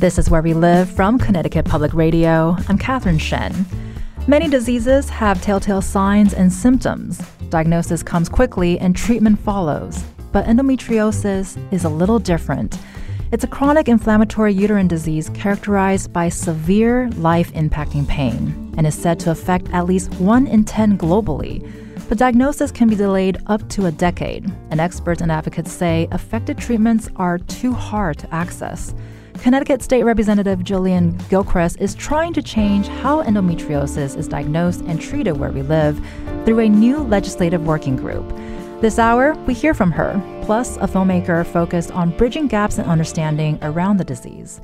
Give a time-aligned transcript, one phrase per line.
[0.00, 2.56] This is Where We Live from Connecticut Public Radio.
[2.70, 3.66] I'm Catherine Shen.
[4.26, 7.18] Many diseases have telltale signs and symptoms.
[7.50, 10.02] Diagnosis comes quickly and treatment follows.
[10.32, 12.78] But endometriosis is a little different.
[13.30, 19.20] It's a chronic inflammatory uterine disease characterized by severe life impacting pain and is said
[19.20, 21.70] to affect at least 1 in 10 globally.
[22.08, 26.56] But diagnosis can be delayed up to a decade, and experts and advocates say effective
[26.56, 28.94] treatments are too hard to access.
[29.40, 35.38] Connecticut State Representative Jillian Gilchrest is trying to change how endometriosis is diagnosed and treated
[35.38, 35.98] where we live
[36.44, 38.28] through a new legislative working group.
[38.82, 43.58] This hour, we hear from her, plus a filmmaker focused on bridging gaps in understanding
[43.62, 44.60] around the disease.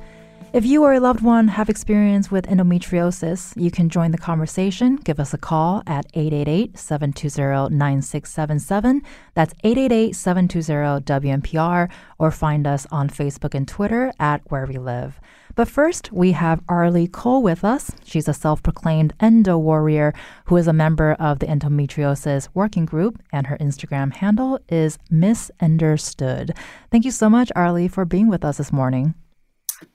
[0.57, 4.95] If you or a loved one have experience with endometriosis, you can join the conversation.
[4.95, 9.03] Give us a call at 888 720 9677.
[9.35, 15.21] That's 888 720 WNPR, or find us on Facebook and Twitter at Where We Live.
[15.53, 17.91] But first, we have Arleigh Cole with us.
[18.03, 20.11] She's a self proclaimed endo warrior
[20.45, 26.57] who is a member of the endometriosis working group, and her Instagram handle is Missendostood.
[26.89, 29.13] Thank you so much, Arleigh, for being with us this morning.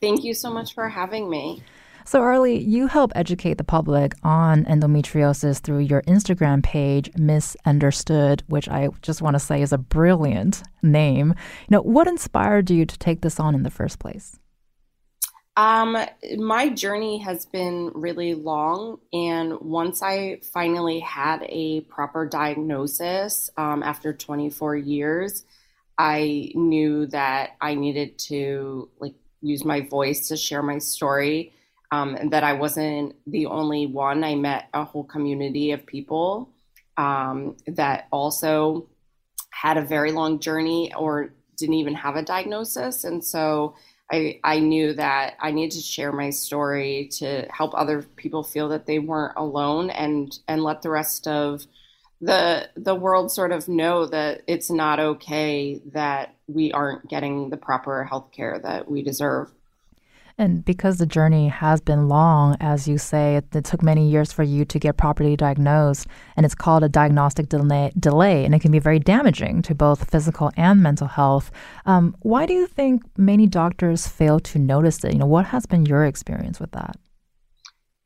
[0.01, 1.63] Thank you so much for having me.
[2.05, 8.69] So, Arleigh, you help educate the public on endometriosis through your Instagram page, Missendostood, which
[8.69, 11.29] I just want to say is a brilliant name.
[11.29, 14.39] You know, what inspired you to take this on in the first place?
[15.57, 15.99] Um,
[16.39, 23.83] my journey has been really long, and once I finally had a proper diagnosis um,
[23.83, 25.45] after 24 years,
[25.99, 31.53] I knew that I needed to like use my voice to share my story.
[31.91, 34.25] Um, and that I wasn't the only one.
[34.25, 36.49] I met a whole community of people
[36.97, 38.89] um, that also
[39.51, 43.05] had a very long journey or didn't even have a diagnosis.
[43.05, 43.77] And so
[44.11, 48.69] I, I knew that I needed to share my story to help other people feel
[48.71, 51.67] that they weren't alone and, and let the rest of
[52.23, 57.57] the the world sort of know that it's not okay that we aren't getting the
[57.57, 59.51] proper health care that we deserve.
[60.39, 64.33] And because the journey has been long, as you say, it, it, took many years
[64.33, 66.07] for you to get properly diagnosed,
[66.37, 70.11] and it's called a diagnostic delay, delay and it can be very damaging to both
[70.11, 71.51] physical and mental health.
[71.85, 75.13] Um, why do you think many doctors fail to notice it?
[75.13, 76.97] You know, what has been your experience with that?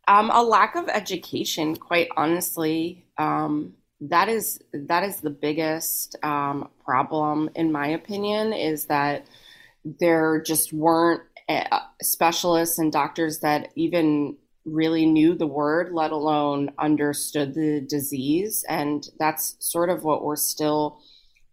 [0.08, 3.06] Um, a lack of education, quite honestly.
[3.18, 9.26] Um, that is that is the biggest um, problem, in my opinion, is that
[9.84, 16.70] there just weren't uh, specialists and doctors that even really knew the word, let alone
[16.78, 21.00] understood the disease, and that's sort of what we're still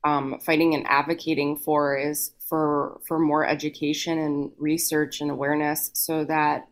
[0.04, 6.26] um, fighting and advocating for is for for more education and research and awareness, so
[6.26, 6.68] that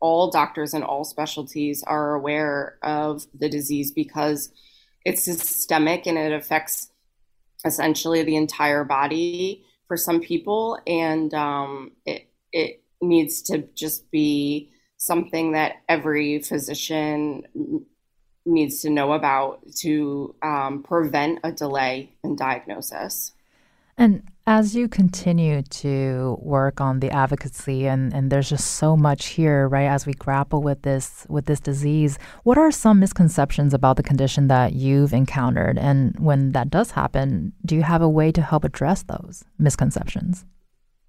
[0.00, 4.50] all doctors and all specialties are aware of the disease because
[5.04, 6.90] it's systemic and it affects
[7.64, 14.70] essentially the entire body for some people, and um, it it needs to just be
[14.96, 17.42] something that every physician
[18.44, 23.32] needs to know about to um, prevent a delay in diagnosis.
[23.96, 29.26] And as you continue to work on the advocacy and, and there's just so much
[29.26, 33.96] here, right, as we grapple with this with this disease, what are some misconceptions about
[33.96, 35.78] the condition that you've encountered?
[35.78, 40.44] And when that does happen, do you have a way to help address those misconceptions?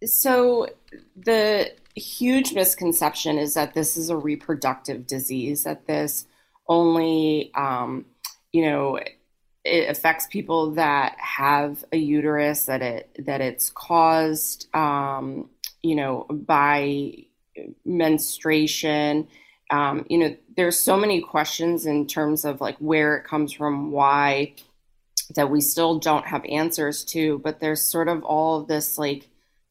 [0.05, 0.67] So
[1.15, 6.27] the huge misconception is that this is a reproductive disease, that this
[6.67, 8.05] only um,
[8.51, 8.99] you know
[9.63, 15.49] it affects people that have a uterus that it that it's caused um,
[15.81, 17.13] you know by
[17.85, 19.27] menstruation.
[19.69, 23.91] Um, you know there's so many questions in terms of like where it comes from
[23.91, 24.55] why
[25.35, 29.29] that we still don't have answers to but there's sort of all of this like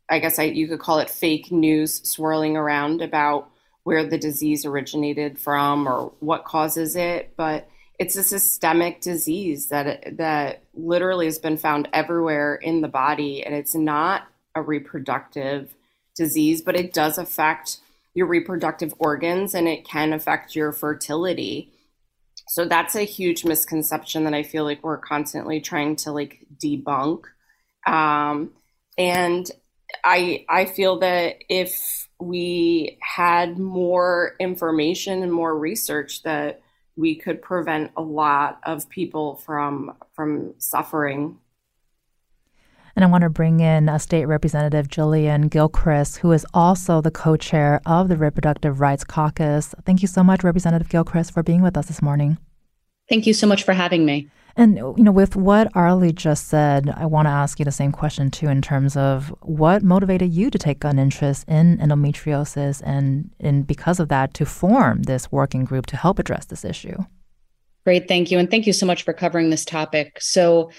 [0.08, 3.50] i guess I, you could call it fake news swirling around about
[3.84, 7.68] where the disease originated from or what causes it but
[8.02, 13.54] it's a systemic disease that that literally has been found everywhere in the body and
[13.54, 14.26] it's not
[14.56, 15.72] a reproductive
[16.16, 17.78] disease but it does affect
[18.12, 21.72] your reproductive organs and it can affect your fertility.
[22.48, 27.22] So that's a huge misconception that i feel like we're constantly trying to like debunk.
[27.86, 28.50] Um,
[28.98, 29.48] and
[30.04, 36.62] i i feel that if we had more information and more research that
[36.96, 41.38] we could prevent a lot of people from from suffering.
[42.94, 47.10] And I want to bring in a state representative, Jillian Gilchrest, who is also the
[47.10, 49.74] co-chair of the Reproductive Rights Caucus.
[49.86, 52.36] Thank you so much, Representative Gilchrest, for being with us this morning.
[53.08, 54.28] Thank you so much for having me.
[54.56, 57.92] And you know, with what Arleigh just said, I want to ask you the same
[57.92, 63.30] question too, in terms of what motivated you to take an interest in endometriosis, and
[63.40, 66.98] and because of that, to form this working group to help address this issue.
[67.84, 70.18] Great, thank you, and thank you so much for covering this topic.
[70.20, 70.70] So.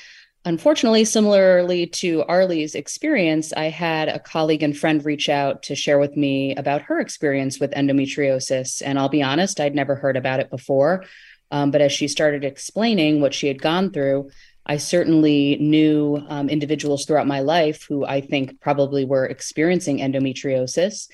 [0.46, 6.00] Unfortunately, similarly to Arleigh's experience, I had a colleague and friend reach out to share
[6.00, 8.82] with me about her experience with endometriosis.
[8.86, 11.06] And I'll be honest, I'd never heard about it before.
[11.54, 14.32] Um, but as she started explaining what she had gone through,
[14.66, 21.10] I certainly knew um, individuals throughout my life who I think probably were experiencing endometriosis.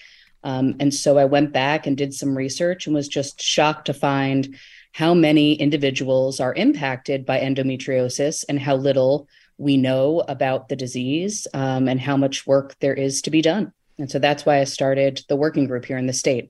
[0.45, 3.93] Um, and so I went back and did some research and was just shocked to
[3.93, 4.55] find
[4.93, 9.27] how many individuals are impacted by endometriosis and how little
[9.57, 13.73] we know about the disease um, and how much work there is to be done.
[13.97, 16.49] And so that's why I started the working group here in the state.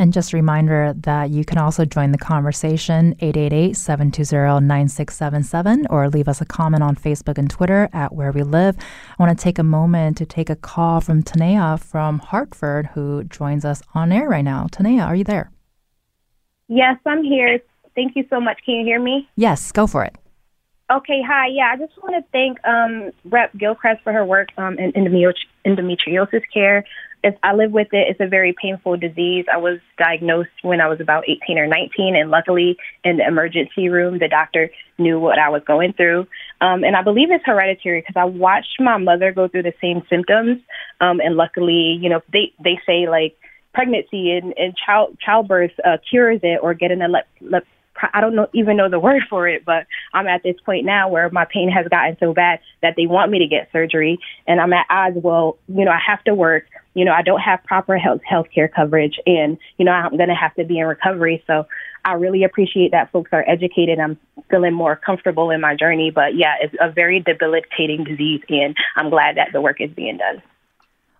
[0.00, 6.40] And just a reminder that you can also join the conversation 888-720-9677 or leave us
[6.40, 8.78] a comment on Facebook and Twitter at Where We Live.
[8.78, 13.24] I want to take a moment to take a call from Tanea from Hartford who
[13.24, 14.68] joins us on air right now.
[14.72, 15.50] Tanea, are you there?
[16.68, 17.60] Yes, I'm here.
[17.94, 18.58] Thank you so much.
[18.64, 19.28] Can you hear me?
[19.36, 20.16] Yes, go for it.
[20.90, 21.48] Okay, hi.
[21.48, 23.52] Yeah, I just want to thank um, Rep.
[23.52, 26.86] Gilchrest for her work um, in endometriosis care
[27.22, 28.06] it's, I live with it.
[28.08, 29.44] It's a very painful disease.
[29.52, 33.88] I was diagnosed when I was about 18 or 19, and luckily, in the emergency
[33.88, 36.26] room, the doctor knew what I was going through.
[36.60, 40.02] Um, and I believe it's hereditary because I watched my mother go through the same
[40.08, 40.62] symptoms.
[41.00, 43.36] Um, and luckily, you know, they they say like
[43.74, 47.64] pregnancy and, and child childbirth uh, cures it, or getting a lep, lep,
[48.14, 51.08] I don't know even know the word for it, but I'm at this point now
[51.08, 54.60] where my pain has gotten so bad that they want me to get surgery, and
[54.60, 55.16] I'm at odds.
[55.22, 56.64] Well, you know, I have to work.
[56.94, 60.34] You know, I don't have proper health healthcare coverage, and you know, I'm going to
[60.34, 61.42] have to be in recovery.
[61.46, 61.66] So
[62.04, 63.98] I really appreciate that folks are educated.
[63.98, 64.18] I'm
[64.50, 69.10] feeling more comfortable in my journey, but yeah, it's a very debilitating disease, and I'm
[69.10, 70.42] glad that the work is being done.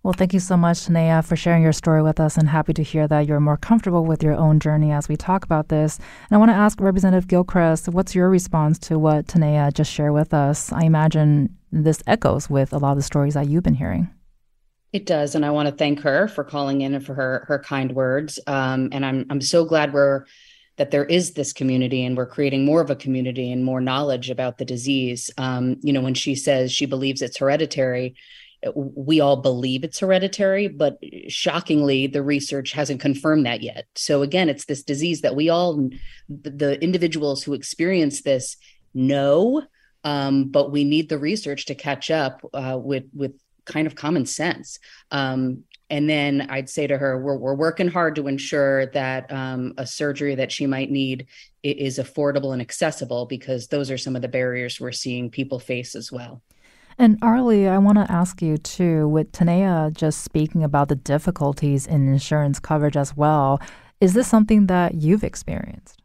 [0.03, 2.83] Well, thank you so much, Tanea, for sharing your story with us and happy to
[2.83, 5.99] hear that you're more comfortable with your own journey as we talk about this.
[6.31, 10.15] And I want to ask Representative Gilchrest, what's your response to what Tanea just shared
[10.15, 10.73] with us?
[10.73, 14.09] I imagine this echoes with a lot of the stories that you've been hearing.
[14.93, 17.59] It does, and I want to thank her for calling in and for her her
[17.61, 18.41] kind words.
[18.47, 20.25] Um, and I'm I'm so glad we're
[20.77, 24.31] that there is this community and we're creating more of a community and more knowledge
[24.31, 25.31] about the disease.
[25.37, 28.15] Um, you know, when she says she believes it's hereditary,
[28.75, 30.99] we all believe it's hereditary, but
[31.29, 33.87] shockingly, the research hasn't confirmed that yet.
[33.95, 35.91] So again, it's this disease that we all,
[36.29, 38.57] the individuals who experience this,
[38.93, 39.63] know,
[40.05, 43.33] um, but we need the research to catch up uh, with with
[43.71, 44.79] kind of common sense.
[45.11, 49.75] Um, and then I'd say to her, we're, we're working hard to ensure that um,
[49.77, 51.27] a surgery that she might need
[51.63, 55.95] is affordable and accessible because those are some of the barriers we're seeing people face
[55.95, 56.43] as well.
[56.97, 61.87] And Arleigh, I want to ask you too, with Tanea just speaking about the difficulties
[61.87, 63.61] in insurance coverage as well,
[64.01, 66.01] is this something that you've experienced?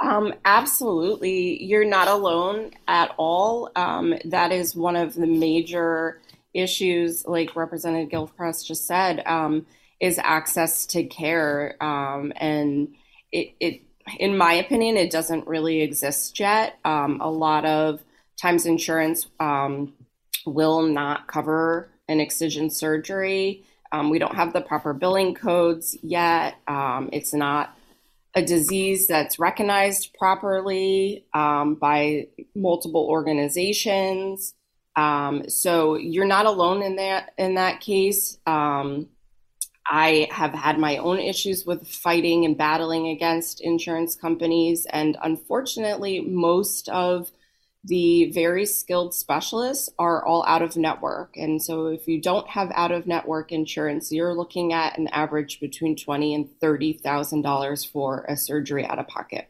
[0.00, 1.62] Um, absolutely.
[1.62, 3.70] You're not alone at all.
[3.74, 6.20] Um, that is one of the major
[6.58, 9.66] issues, like Representative Gilchrest just said, um,
[10.00, 11.76] is access to care.
[11.82, 12.94] Um, and
[13.32, 13.82] it, it,
[14.18, 16.78] in my opinion, it doesn't really exist yet.
[16.84, 18.02] Um, a lot of
[18.40, 19.94] times insurance um,
[20.46, 23.64] will not cover an excision surgery.
[23.92, 26.56] Um, we don't have the proper billing codes yet.
[26.66, 27.76] Um, it's not
[28.34, 34.54] a disease that's recognized properly by multiple organizations.
[34.98, 38.38] Um, so you're not alone in that in that case.
[38.46, 39.08] Um,
[39.86, 46.20] I have had my own issues with fighting and battling against insurance companies, and unfortunately,
[46.20, 47.30] most of
[47.84, 51.36] the very skilled specialists are all out of network.
[51.36, 55.60] And so if you don't have out of network insurance, you're looking at an average
[55.60, 59.48] between twenty and thirty thousand dollars for a surgery out of pocket.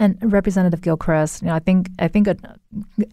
[0.00, 2.28] And Representative Gilchrest, you know, I think I think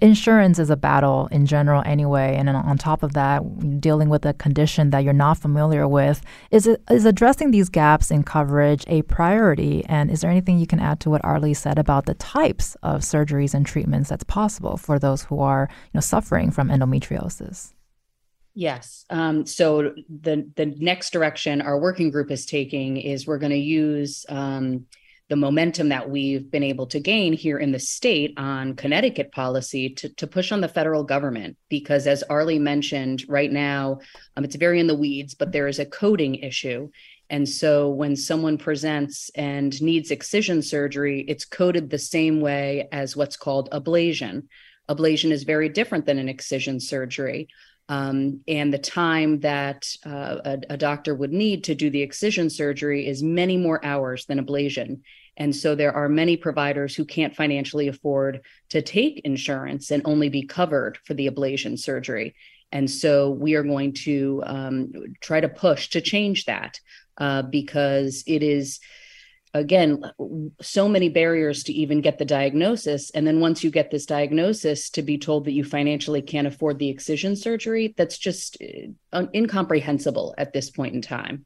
[0.02, 4.34] insurance is a battle in general anyway, and on top of that, dealing with a
[4.34, 9.84] condition that you're not familiar with, is is addressing these gaps in coverage a priority?
[9.86, 13.02] And is there anything you can add to what Arleigh said about the types of
[13.02, 17.74] surgeries and treatments that's possible for those who are you know suffering from endometriosis?
[18.54, 19.06] Yes.
[19.10, 23.58] Um, so the the next direction our working group is taking is we're going to
[23.58, 24.86] use um,
[25.28, 29.90] the momentum that we've been able to gain here in the state on Connecticut policy
[29.90, 31.58] to, to push on the federal government.
[31.68, 34.00] Because as Arleigh mentioned, right now,
[34.38, 36.90] um, it's very in the weeds, but there is a coding issue.
[37.30, 43.16] And so when someone presents and needs excision surgery, it's coded the same way as
[43.16, 44.44] what's called ablation.
[44.88, 47.48] Ablation is very different than an excision surgery.
[47.88, 52.50] Um, and the time that uh, a, a, doctor would need to do the excision
[52.50, 55.02] surgery is many more hours than ablation.
[55.38, 60.30] And so there are many providers who can't financially afford to take insurance and only
[60.30, 62.36] be covered for the ablation surgery.
[62.72, 66.80] And so we are going to um, try to push to change that
[67.20, 68.80] uh, because it is
[69.56, 70.04] again
[70.62, 73.10] so many barriers to even get the diagnosis.
[73.12, 76.78] And then once you get this diagnosis to be told that you financially can't afford
[76.78, 78.58] the excision surgery that's just
[79.14, 81.46] uh, incomprehensible at this point in time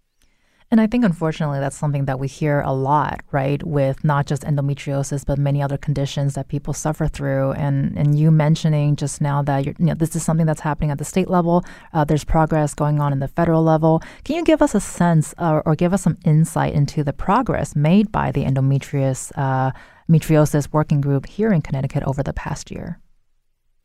[0.72, 4.44] and I think unfortunately that's something that we hear a lot, right, with not just
[4.44, 7.54] endometriosis but many other conditions that people suffer through.
[7.54, 11.00] And and you mentioning just now that you know this is something that's happening at
[11.00, 11.66] the state level.
[11.92, 14.02] Uh, there's progress going on in the federal level.
[14.24, 17.76] Can you give us a sense or, or give us some insight into the progress
[17.76, 23.00] made by the endometriosis uh, working group here in Connecticut over the past year?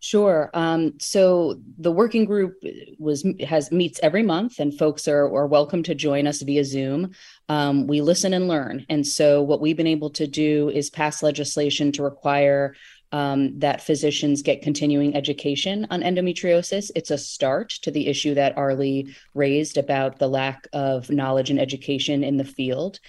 [0.04, 0.50] Sure.
[0.52, 2.62] Um, so the working group
[2.98, 7.12] was has meets every month, and folks are are welcome to join us via Zoom.
[7.48, 11.22] Um, we listen and learn, and so what we've been able to do is pass
[11.22, 12.74] legislation to require
[13.12, 16.90] um, that physicians get continuing education on endometriosis.
[16.94, 21.58] It's a start to the issue that Arleigh raised about the lack of knowledge and
[21.58, 23.00] education in the field.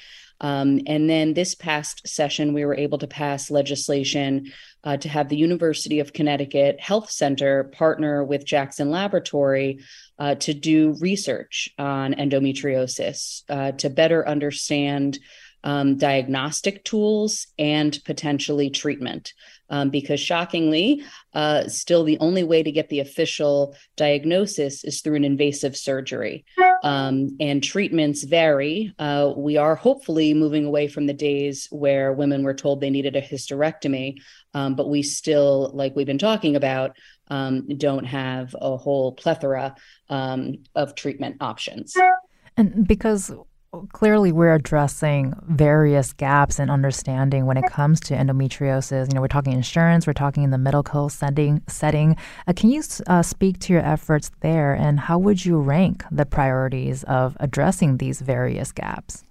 [0.42, 4.52] Um, and then this past session, we were able to pass legislation
[4.84, 9.80] uh, to have the University of Connecticut Health Center partner with Jackson Laboratory
[10.20, 15.20] uh, to do research on endometriosis uh, to better understand
[15.64, 19.34] um, diagnostic tools and potentially treatment
[19.70, 21.04] um, because shockingly,
[21.34, 26.46] uh, still the only way to get the official diagnosis is through an invasive surgery.
[26.84, 28.94] Um, and treatments vary.
[29.00, 33.16] Uh, we are hopefully moving away from the days where women were told they needed
[33.16, 34.18] a hysterectomy,
[34.54, 36.96] um, but we still, like we've been talking about,
[37.30, 39.76] um, don't have a whole plethora
[40.10, 41.96] um, of treatment options.
[42.58, 43.34] And because
[43.92, 49.10] clearly we're addressing various gaps in understanding when it comes to endometriosis.
[49.10, 51.62] You know, we're talking insurance, we're talking in the medical setting.
[51.68, 52.16] Setting,
[52.48, 56.26] uh, can you uh, speak to your efforts there, and how would you rank the
[56.26, 59.25] priorities of addressing these various gaps?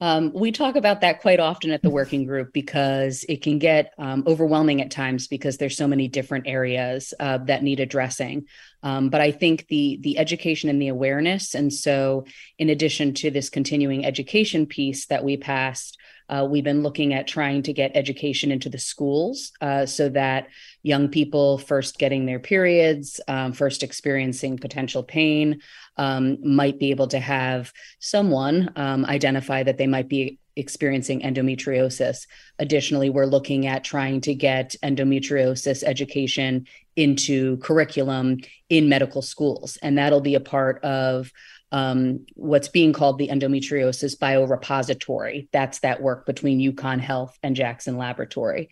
[0.00, 3.92] Um, we talk about that quite often at the working group because it can get
[3.98, 8.46] um, overwhelming at times because there's so many different areas uh, that need addressing.
[8.82, 12.26] Um, but I think the the education and the awareness, and so
[12.58, 17.26] in addition to this continuing education piece that we passed, uh, we've been looking at
[17.26, 20.48] trying to get education into the schools uh, so that
[20.82, 25.60] young people first getting their periods, um, first experiencing potential pain,
[25.96, 32.26] um, might be able to have someone um, identify that they might be experiencing endometriosis.
[32.58, 36.66] Additionally, we're looking at trying to get endometriosis education
[36.96, 41.30] into curriculum in medical schools, and that'll be a part of
[41.70, 45.48] um, what's being called the endometriosis biorepository.
[45.52, 48.70] That's that work between UConn Health and Jackson Laboratory.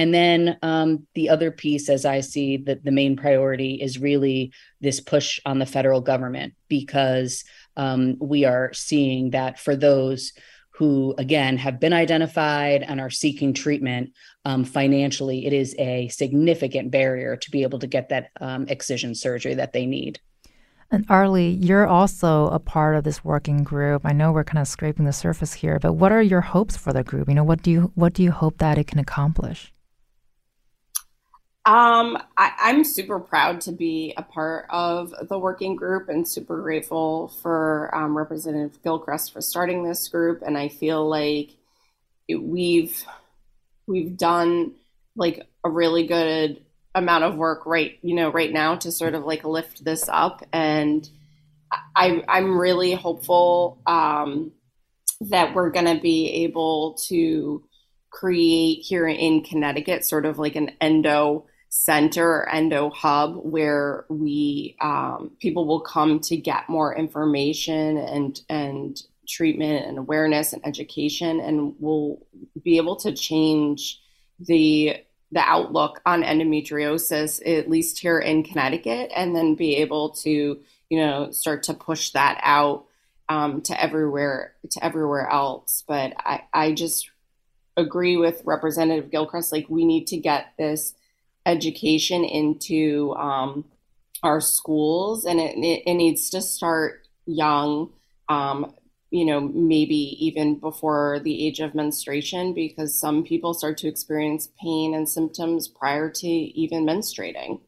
[0.00, 4.50] And then um, the other piece, as I see that the main priority is really
[4.80, 7.44] this push on the federal government because
[7.76, 10.32] um, we are seeing that for those
[10.70, 14.14] who, again, have been identified and are seeking treatment
[14.46, 19.14] um, financially, it is a significant barrier to be able to get that um, excision
[19.14, 20.18] surgery that they need.
[20.90, 24.06] And Arleigh, you're also a part of this working group.
[24.06, 26.94] I know we're kind of scraping the surface here, but what are your hopes for
[26.94, 27.28] the group?
[27.28, 29.70] You know, what do you what do you hope that it can accomplish?
[31.66, 36.62] Um, I, am super proud to be a part of the working group and super
[36.62, 40.42] grateful for um, Representative Gilchrest for starting this group.
[40.42, 41.50] And I feel like
[42.28, 43.04] it, we've
[43.86, 44.72] we've done
[45.16, 46.64] like a really good
[46.94, 50.44] amount of work right you know right now to sort of like lift this up
[50.52, 51.08] and
[51.94, 54.52] I, I'm really hopeful um,
[55.20, 57.62] that we're going to be able to
[58.10, 65.30] create here in Connecticut sort of like an endo center endo hub where we um,
[65.40, 71.74] people will come to get more information and and treatment and awareness and education and
[71.78, 72.18] we'll
[72.62, 74.00] be able to change
[74.40, 74.96] the
[75.30, 80.58] the outlook on endometriosis at least here in Connecticut and then be able to
[80.88, 82.86] you know start to push that out
[83.28, 85.84] um, to everywhere to everywhere else.
[85.86, 87.10] But I, I just
[87.76, 90.94] agree with representative gilchrest like we need to get this
[91.50, 93.64] education into um,
[94.22, 97.90] our schools, and it, it, needs to start young.
[98.28, 98.74] Um,
[99.10, 104.48] you know, maybe even before the age of menstruation, because some people start to experience
[104.62, 107.60] pain and symptoms prior to even menstruating.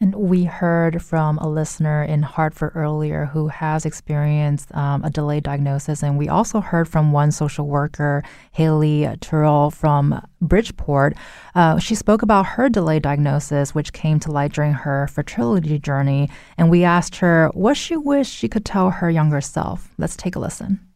[0.00, 5.42] And we heard from a listener in Hartford earlier who has experienced um, a delayed
[5.42, 6.04] diagnosis.
[6.04, 11.16] And we also heard from one social worker, Halley Terrell from Bridgeport.
[11.56, 16.30] Uh, she spoke about her delayed diagnosis, which came to light during her fertility journey.
[16.56, 19.90] And we asked her what she wished she could tell her younger self.
[19.98, 20.87] Let's take a listen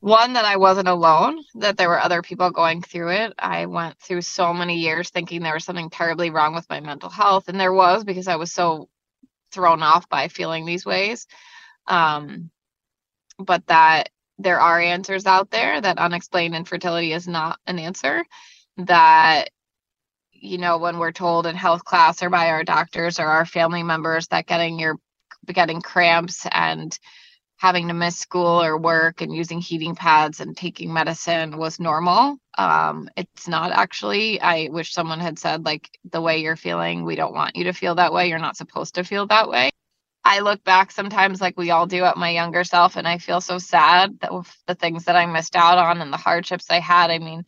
[0.00, 3.34] one that I wasn't alone, that there were other people going through it.
[3.38, 7.10] I went through so many years thinking there was something terribly wrong with my mental
[7.10, 8.88] health, and there was because I was so
[9.52, 11.26] thrown off by feeling these ways.
[11.86, 12.50] Um,
[13.38, 18.24] but that there are answers out there, that unexplained infertility is not an answer,
[18.78, 19.50] that
[20.32, 23.82] you know when we're told in health class or by our doctors or our family
[23.82, 24.96] members that getting your
[25.52, 26.98] getting cramps and
[27.60, 32.38] having to miss school or work and using heating pads and taking medicine was normal.
[32.56, 34.40] Um, it's not actually.
[34.40, 37.74] I wish someone had said, like, the way you're feeling, we don't want you to
[37.74, 38.30] feel that way.
[38.30, 39.68] You're not supposed to feel that way.
[40.24, 43.42] I look back sometimes, like we all do, at my younger self, and I feel
[43.42, 44.32] so sad that
[44.66, 47.10] the things that I missed out on and the hardships I had.
[47.10, 47.44] I mean,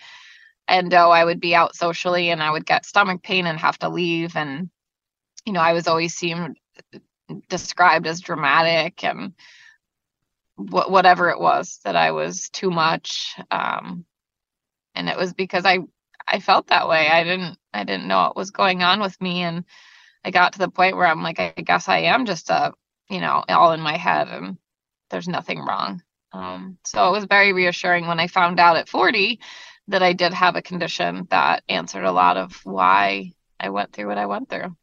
[0.69, 3.78] and oh, I would be out socially and I would get stomach pain and have
[3.78, 4.37] to leave.
[4.37, 4.69] And,
[5.47, 6.54] you know, I was always seen
[7.48, 9.33] described as dramatic and
[10.57, 13.37] wh- whatever it was that I was too much.
[13.51, 14.05] Um,
[14.95, 15.81] and it was because I
[16.27, 17.09] I felt that way.
[17.09, 19.65] I didn't I didn't know what was going on with me, and
[20.25, 22.73] I got to the point where I'm like, I guess I am just a
[23.11, 24.59] you know all in my head, and
[25.11, 26.03] there's nothing wrong.
[26.33, 29.41] Um, so it was very reassuring when I found out at 40
[29.88, 34.09] that I did have a condition that answered a lot of why I went through
[34.09, 34.75] what I went through.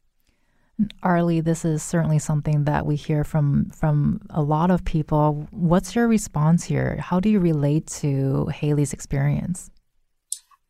[1.02, 5.48] Arleigh, this is certainly something that we hear from from a lot of people.
[5.50, 6.96] What's your response here?
[6.96, 9.70] How do you relate to Halley's experience?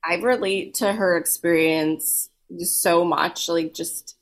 [0.04, 4.16] I relate to her experience so much, like just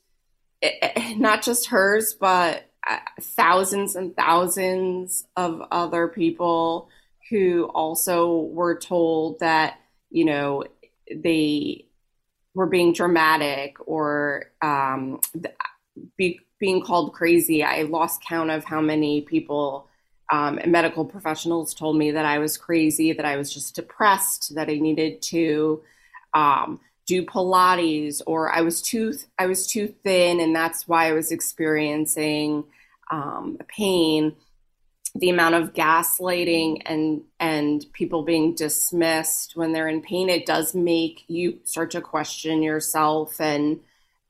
[0.61, 6.89] eh, eh, not just hers, but uh, thousands and thousands of other people
[7.29, 10.63] who also were told that you know
[11.15, 11.85] they
[12.53, 15.19] were being dramatic or um,
[16.17, 17.63] be, being called crazy.
[17.63, 19.87] I lost count of how many people
[20.31, 24.69] um, medical professionals told me that I was crazy, that I was just depressed, that
[24.69, 25.81] I needed to
[26.33, 31.13] um, do Pilates, or I was too I was too thin, and that's why I
[31.13, 32.65] was experiencing
[33.11, 34.35] um, pain.
[35.15, 40.75] The amount of gaslighting and and people being dismissed when they're in pain, it does
[40.75, 43.79] make you start to question yourself and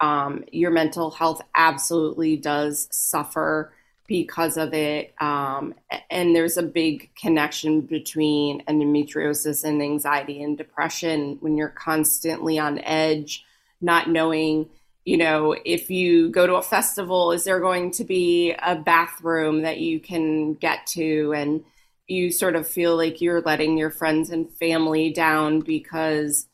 [0.02, 3.72] um, your mental health absolutely does suffer
[4.08, 5.14] because of it.
[5.22, 5.76] Um,
[6.10, 12.80] and there's a big connection between endometriosis and anxiety and depression when you're constantly on
[12.80, 13.46] edge,
[13.82, 14.68] not knowing,
[15.06, 19.62] you know, if you go to a festival, is there going to be a bathroom
[19.62, 21.34] that you can get to?
[21.34, 21.64] And
[22.08, 26.48] you sort of feel like you're letting your friends and family down because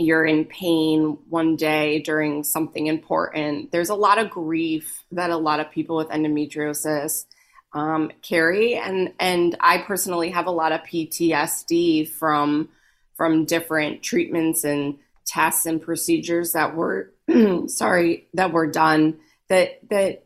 [0.00, 3.70] you're in pain one day during something important.
[3.70, 7.26] There's a lot of grief that a lot of people with endometriosis
[7.72, 12.70] um, carry, and and I personally have a lot of PTSD from
[13.14, 17.12] from different treatments and tests and procedures that were
[17.66, 20.24] sorry that were done that that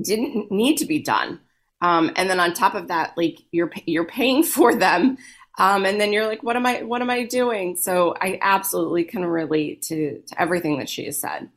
[0.00, 1.40] didn't need to be done.
[1.80, 5.18] Um, and then on top of that, like you're you're paying for them
[5.58, 7.76] um, and then you're like, what am I, what am I doing?
[7.76, 11.48] So I absolutely can relate to, to everything that she has said.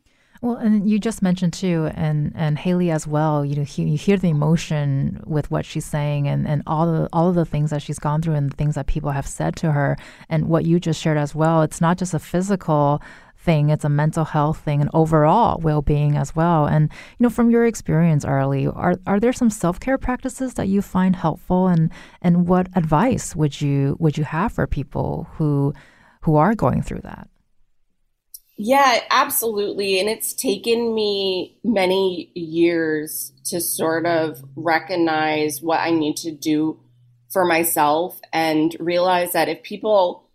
[0.41, 3.43] Well, and you just mentioned too, and and Halley as well.
[3.43, 7.09] You know, he, you hear the emotion with what she's saying, and and all the
[7.11, 9.57] all of the things that she's gone through, and the things that people have said
[9.57, 9.97] to her,
[10.29, 11.61] and what you just shared as well.
[11.61, 13.01] It's not just a physical
[13.39, 16.65] thing, it's a mental health thing and overall well being as well.
[16.65, 20.67] And, you know, from your experience, Arleigh, are, are there some self care practices that
[20.67, 25.73] you find helpful and, and what advice would you would you have for people who
[26.21, 27.27] who are going through that.
[28.57, 29.99] Yeah, absolutely.
[29.99, 36.79] And it's taken me many years to sort of recognize what I need to do
[37.31, 40.28] for myself and realize that if people,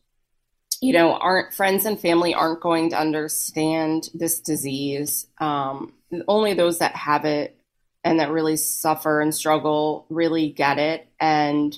[0.81, 5.93] you know, aren't friends and family aren't going to understand this disease, um,
[6.29, 7.59] only those that have it
[8.05, 11.09] and that really suffer and struggle really get it.
[11.19, 11.77] And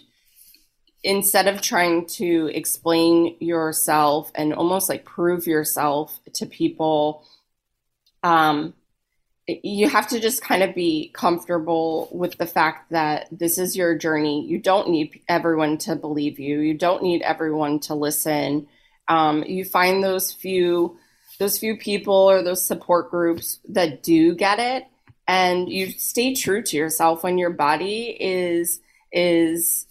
[1.02, 7.24] instead of trying to explain yourself and almost like prove yourself to people,
[8.24, 8.74] um,
[9.46, 13.96] you have to just kind of be comfortable with the fact that this is your
[13.96, 14.44] journey.
[14.44, 16.58] You don't need everyone to believe you.
[16.58, 18.66] You don't need everyone to listen.
[19.08, 20.98] Um, you find those few
[21.38, 24.86] those few people or those support groups that do get it
[25.28, 28.80] and you stay true to yourself when your body is
[29.12, 29.86] is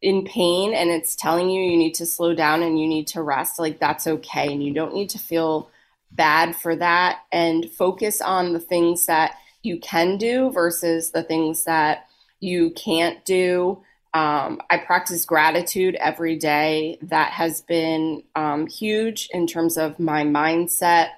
[0.00, 3.22] in pain and it's telling you you need to slow down and you need to
[3.22, 4.52] rest, like that's okay.
[4.52, 5.70] And you don't need to feel
[6.10, 11.64] bad for that and focus on the things that you can do versus the things
[11.64, 12.06] that
[12.40, 13.82] you can't do.
[14.14, 16.98] Um, I practice gratitude every day.
[17.02, 21.10] That has been um, huge in terms of my mindset,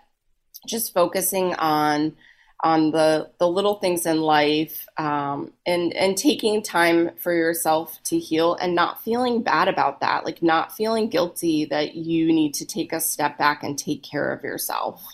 [0.66, 2.16] just focusing on
[2.64, 8.18] on the the little things in life um, and and taking time for yourself to
[8.18, 12.64] heal and not feeling bad about that like not feeling guilty that you need to
[12.64, 15.04] take a step back and take care of yourself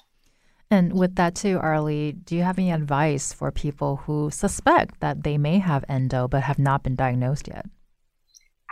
[0.71, 5.23] and with that too arleigh do you have any advice for people who suspect that
[5.25, 7.67] they may have endo but have not been diagnosed yet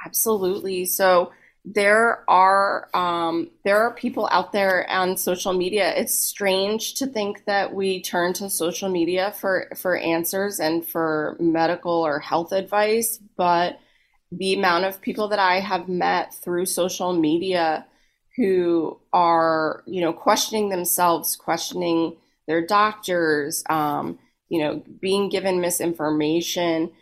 [0.04, 1.30] absolutely so
[1.64, 5.92] there are um, there are people out there on social media.
[5.94, 11.36] It's strange to think that we turn to social media for for answers and for
[11.38, 13.78] medical or health advice, but
[14.30, 17.86] the amount of people that I have met through social media
[18.38, 26.92] who are you know questioning themselves, questioning their doctors, um, you know, being given misinformation.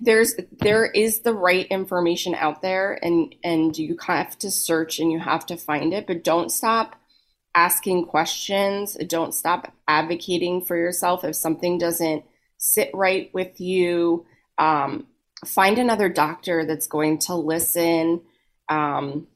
[0.00, 5.12] There's there is the right information out there and and you have to search and
[5.12, 6.96] you have to find it but don't stop
[7.54, 8.94] asking questions.
[9.06, 11.22] Don't stop advocating for yourself.
[11.22, 12.24] If something doesn't
[12.56, 14.24] sit right with you
[14.56, 15.06] um,
[15.44, 18.22] find another doctor that's going to listen
[18.68, 19.26] um,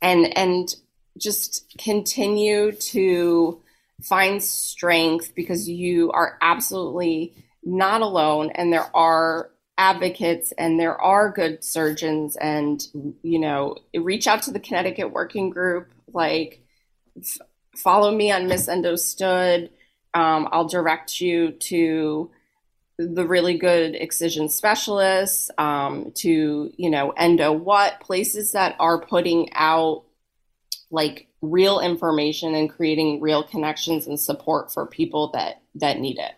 [0.00, 0.74] and and
[1.16, 3.60] just continue to
[4.02, 7.34] find strength because you are absolutely
[7.64, 12.86] not alone and there are advocates and there are good surgeons and
[13.22, 16.62] you know reach out to the connecticut working group like
[17.16, 17.38] f-
[17.76, 19.70] follow me on missendostood
[20.14, 22.30] um, i'll direct you to
[22.98, 29.48] the really good excision specialists um, to you know endo what places that are putting
[29.52, 30.04] out
[30.90, 36.32] like real information and creating real connections and support for people that that need it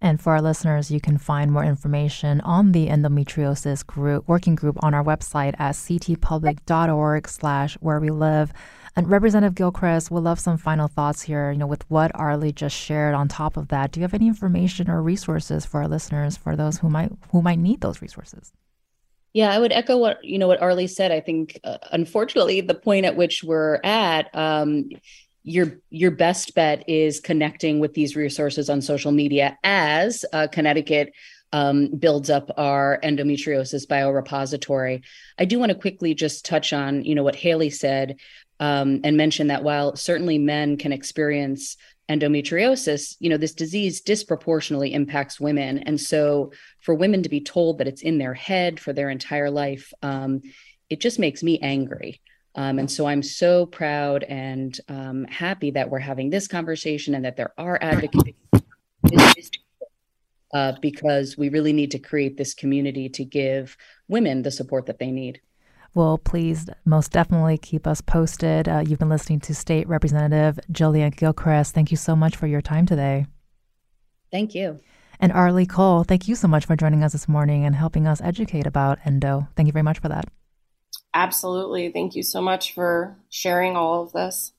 [0.00, 4.78] and for our listeners, you can find more information on the endometriosis group working group
[4.80, 8.52] on our website at ctpublic.org slash where we live.
[8.96, 12.76] And Representative Gilchrest, we'll love some final thoughts here, you know, with what Arleigh just
[12.76, 13.92] shared on top of that.
[13.92, 17.42] Do you have any information or resources for our listeners for those who might who
[17.42, 18.52] might need those resources?
[19.32, 21.12] Yeah, I would echo what you know what Arleigh said.
[21.12, 24.88] I think, uh, unfortunately, the point at which we're at, um,
[25.44, 31.12] your your best bet is connecting with these resources on social media as uh, Connecticut
[31.52, 35.02] um, builds up our endometriosis biorepository.
[35.38, 38.16] I do want to quickly just touch on you know what Halley said
[38.60, 41.76] um, and mention that while certainly men can experience
[42.08, 47.78] endometriosis, you know this disease disproportionately impacts women, and so for women to be told
[47.78, 50.40] that it's in their head for their entire life, um,
[50.88, 52.20] it just makes me angry.
[52.54, 57.24] Um, and so I'm so proud and um, happy that we're having this conversation and
[57.24, 58.32] that there are advocates
[60.54, 63.76] uh, because we really need to create this community to give
[64.08, 65.40] women the support that they need.
[65.94, 68.68] Well, please most definitely keep us posted.
[68.68, 71.72] Uh, you've been listening to State Representative Jillian Gilchrest.
[71.72, 73.26] Thank you so much for your time today.
[74.30, 74.80] Thank you.
[75.20, 78.20] And Arleigh Cole, thank you so much for joining us this morning and helping us
[78.20, 79.48] educate about endo.
[79.56, 80.26] Thank you very much for that.
[81.14, 81.90] Absolutely.
[81.90, 84.52] Thank you so much for sharing all of this.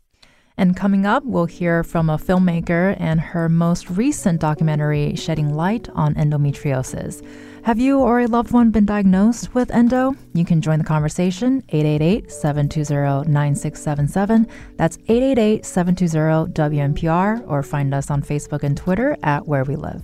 [0.59, 5.87] And coming up, we'll hear from a filmmaker and her most recent documentary, Shedding Light
[5.95, 7.25] on Endometriosis.
[7.63, 10.17] Have you or a loved one been diagnosed with endo?
[10.33, 14.47] You can join the conversation 888 720 9677.
[14.75, 20.03] That's 888 720 WNPR, or find us on Facebook and Twitter at Where We Live.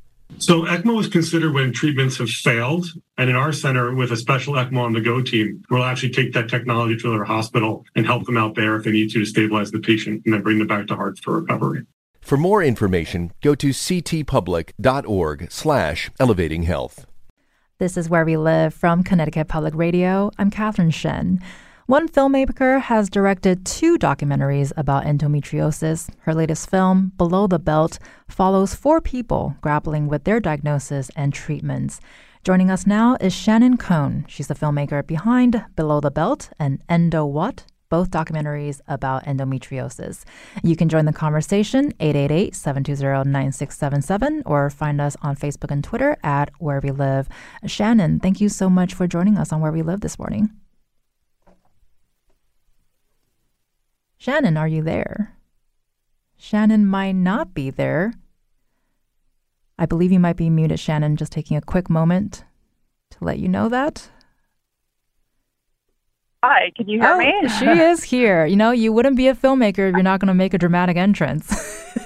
[0.37, 2.87] So ECMO is considered when treatments have failed.
[3.17, 6.33] And in our center, with a special ECMO on the Go team, we'll actually take
[6.33, 9.25] that technology to their hospital and help them out there if they need to to
[9.25, 11.85] stabilize the patient and then bring them back to Hartford for recovery.
[12.21, 17.05] For more information, go to ctpublic.org slash elevating health.
[17.79, 20.31] This is Where We Live from Connecticut Public Radio.
[20.37, 21.41] I'm Catherine Shen.
[21.91, 26.09] One filmmaker has directed two documentaries about endometriosis.
[26.19, 27.99] Her latest film, Below the Belt,
[28.29, 31.99] follows four people grappling with their diagnosis and treatments.
[32.45, 34.23] Joining us now is Shannon Cohn.
[34.29, 37.65] She's the filmmaker behind Below the Belt and Endo What?
[37.89, 40.23] both documentaries about endometriosis.
[40.63, 46.79] You can join the conversation 888-720-9677 or find us on Facebook and Twitter at Where
[46.79, 47.27] We Live.
[47.65, 50.51] Shannon, thank you so much for joining us on Where We Live this morning.
[54.21, 55.35] Shannon, are you there?
[56.37, 58.13] Shannon might not be there.
[59.79, 61.15] I believe you might be muted, Shannon.
[61.15, 62.43] Just taking a quick moment
[63.09, 64.11] to let you know that.
[66.43, 67.49] Hi, can you hear oh, me?
[67.59, 68.45] she is here.
[68.45, 70.97] You know, you wouldn't be a filmmaker if you're not going to make a dramatic
[70.97, 71.49] entrance.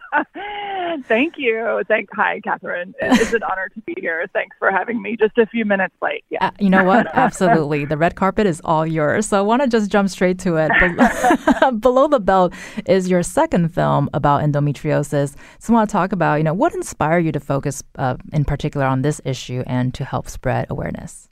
[1.06, 1.82] Thank you.
[1.88, 2.08] Thank.
[2.14, 2.94] Hi, Catherine.
[3.00, 4.26] It's an honor to be here.
[4.32, 5.16] Thanks for having me.
[5.16, 6.24] Just a few minutes late.
[6.30, 6.46] Yeah.
[6.46, 7.06] Uh, you know what?
[7.14, 7.84] Absolutely.
[7.84, 9.26] the red carpet is all yours.
[9.26, 10.70] So I want to just jump straight to it.
[11.80, 12.52] Below the Belt
[12.86, 15.34] is your second film about endometriosis.
[15.58, 18.44] So I want to talk about, you know, what inspired you to focus uh, in
[18.44, 21.28] particular on this issue and to help spread awareness.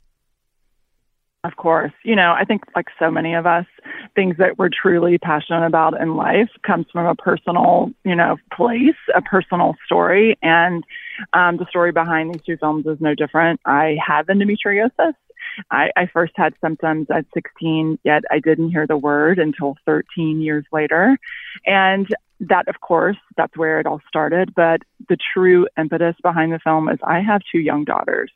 [1.42, 1.92] Of course.
[2.04, 3.64] You know, I think like so many of us,
[4.14, 8.98] things that we're truly passionate about in life comes from a personal, you know, place,
[9.14, 10.36] a personal story.
[10.42, 10.84] And
[11.32, 13.60] um, the story behind these two films is no different.
[13.64, 15.14] I have endometriosis.
[15.70, 20.42] I, I first had symptoms at 16, yet I didn't hear the word until 13
[20.42, 21.16] years later.
[21.64, 22.06] And
[22.40, 24.54] that, of course, that's where it all started.
[24.54, 28.30] But the true impetus behind the film is I have two young daughters.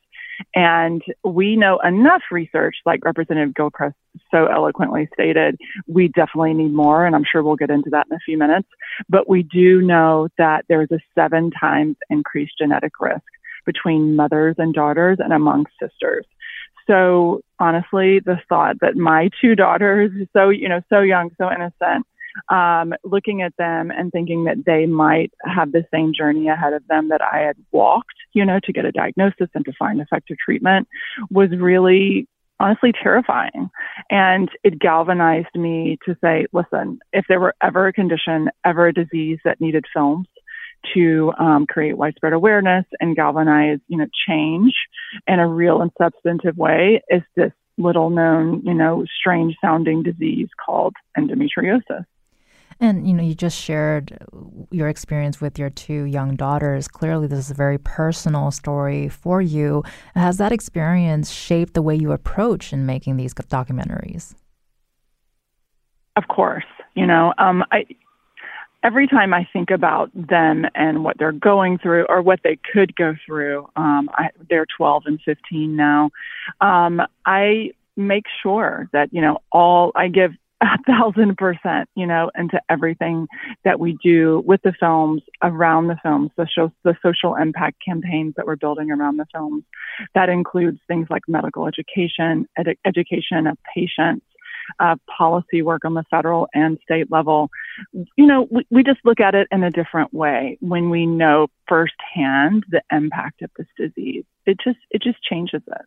[0.55, 3.95] And we know enough research, like Representative Gilchrest
[4.31, 7.07] so eloquently stated, we definitely need more.
[7.07, 8.69] And I'm sure we'll get into that in a few minutes.
[9.09, 13.23] But we do know that there's a seven times increased genetic risk
[13.65, 16.27] between mothers and daughters and among sisters.
[16.87, 22.07] So honestly, the thought that my two daughters, so, you know, so young, so innocent,
[22.49, 26.87] um, looking at them and thinking that they might have the same journey ahead of
[26.89, 30.37] them that I had walked, you know, to get a diagnosis and to find effective
[30.45, 30.89] treatment
[31.31, 32.29] was really
[32.61, 33.71] honestly terrifying.
[34.11, 38.93] And it galvanized me to say, listen, if there were ever a condition, ever a
[38.93, 40.27] disease that needed films,
[40.93, 44.75] to um, create widespread awareness and galvanize, you know, change
[45.27, 50.49] in a real and substantive way is this little known, you know, strange sounding disease
[50.65, 52.05] called endometriosis.
[52.81, 54.19] And you know, you just shared
[54.71, 56.89] your experience with your two young daughters.
[56.89, 59.83] Clearly, this is a very personal story for you.
[60.15, 64.35] Has that experience shaped the way you approach in making these documentaries?
[66.17, 67.87] Of course, you know, um, I
[68.85, 72.95] every time I think about them and what they're going through or what they could
[72.95, 76.11] go through, um, I, they're 12 and 15 now.
[76.61, 82.31] Um, I make sure that you know all I give a thousand percent, you know,
[82.39, 83.27] into everything
[83.65, 88.35] that we do with the films, around the films, the show, the social impact campaigns
[88.37, 89.65] that we're building around the films.
[90.15, 94.25] That includes things like medical education, ed- education of patients,
[94.81, 97.51] uh, policy work on the federal and state level.
[97.93, 101.49] You know, we, we just look at it in a different way when we know
[101.69, 104.25] firsthand the impact of this disease.
[104.47, 105.83] It just it just changes it.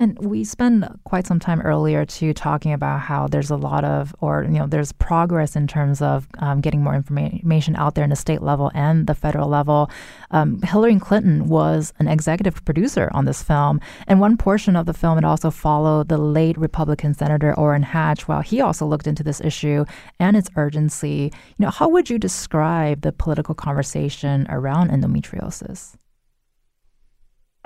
[0.00, 4.14] And we spent quite some time earlier too talking about how there's a lot of,
[4.20, 8.10] or you know, there's progress in terms of um, getting more information out there in
[8.10, 9.90] the state level and the federal level.
[10.30, 14.94] Um, Hillary Clinton was an executive producer on this film, and one portion of the
[14.94, 19.24] film it also followed the late Republican Senator Orrin Hatch, while he also looked into
[19.24, 19.84] this issue
[20.20, 21.32] and its urgency.
[21.56, 25.96] You know, how would you describe the political conversation around endometriosis?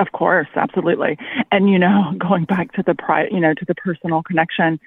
[0.03, 1.17] Of course, absolutely.
[1.53, 4.81] And you know, going back to the pri- you know, to the personal connection,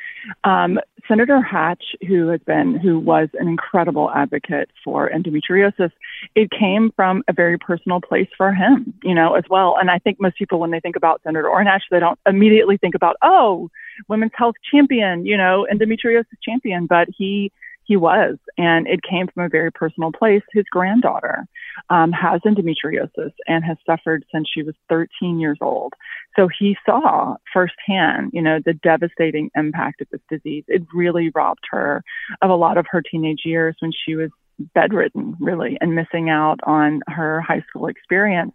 [0.43, 5.91] um, Senator Hatch, who has been, who was an incredible advocate for endometriosis,
[6.35, 9.77] it came from a very personal place for him, you know, as well.
[9.79, 12.75] And I think most people, when they think about Senator Orrin Hatch, they don't immediately
[12.75, 13.69] think about, oh,
[14.09, 17.53] women's health champion, you know, endometriosis champion, but he
[17.85, 20.41] he was, and it came from a very personal place.
[20.51, 21.45] His granddaughter
[21.89, 25.93] um, has endometriosis and has suffered since she was 13 years old.
[26.35, 30.63] So he saw firsthand, you know, the devastating impact of this disease.
[30.67, 32.03] It really robbed her
[32.41, 34.31] of a lot of her teenage years when she was
[34.73, 38.53] bedridden, really, and missing out on her high school experience.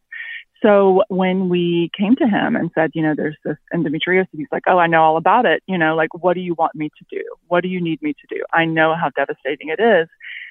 [0.62, 4.64] So when we came to him and said, you know, there's this endometriosis, he's like,
[4.66, 5.62] oh, I know all about it.
[5.66, 7.22] You know, like, what do you want me to do?
[7.48, 8.44] What do you need me to do?
[8.52, 10.08] I know how devastating it is.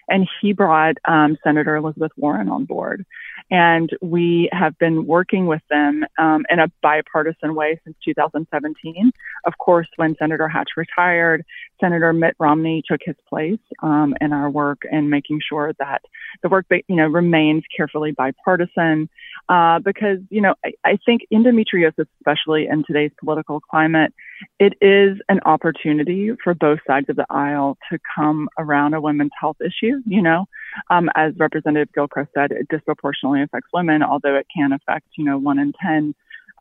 [0.10, 3.06] And he brought um, Senator Elizabeth Warren on board.
[3.52, 9.12] And we have been working with them um, in a bipartisan way since 2017.
[9.46, 11.44] Of course, when Senator Hatch retired,
[11.80, 16.02] Senator Mitt Romney took his place um, in our work and making sure that
[16.44, 19.10] the work, you know, remains carefully bipartisan.
[19.50, 24.14] Uh, because, you know, I, I think endometriosis, especially in today's political climate,
[24.60, 29.32] it is an opportunity for both sides of the aisle to come around a women's
[29.40, 30.02] health issue.
[30.06, 30.46] You know,
[30.92, 35.40] um, as Representative Gilchrest said, it disproportionately affects women, although it can affect, you know,
[35.40, 36.14] one in 10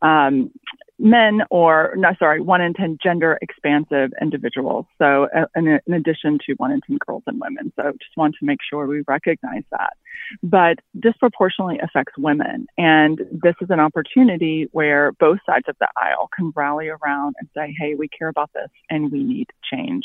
[0.02, 0.50] um,
[0.98, 4.86] men or no sorry one in 10 gender expansive individuals.
[4.98, 7.72] So uh, in, in, addition to one in 10 girls and women.
[7.76, 9.92] So just want to make sure we recognize that.
[10.42, 12.66] But disproportionately affects women.
[12.76, 17.48] And this is an opportunity where both sides of the aisle can rally around and
[17.56, 20.04] say hey we care about this and we need change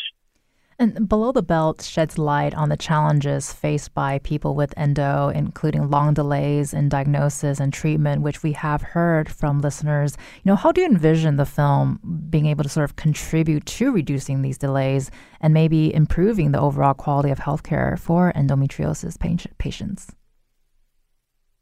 [0.80, 5.90] and Below the Belt sheds light on the challenges faced by people with endo, including
[5.90, 10.18] long delays in diagnosis and treatment, which we have heard from listeners.
[10.44, 13.92] You know, how do you envision the film being able to sort of contribute to
[13.92, 19.18] reducing these delays and maybe improving the overall quality of healthcare for endometriosis
[19.58, 20.12] patients?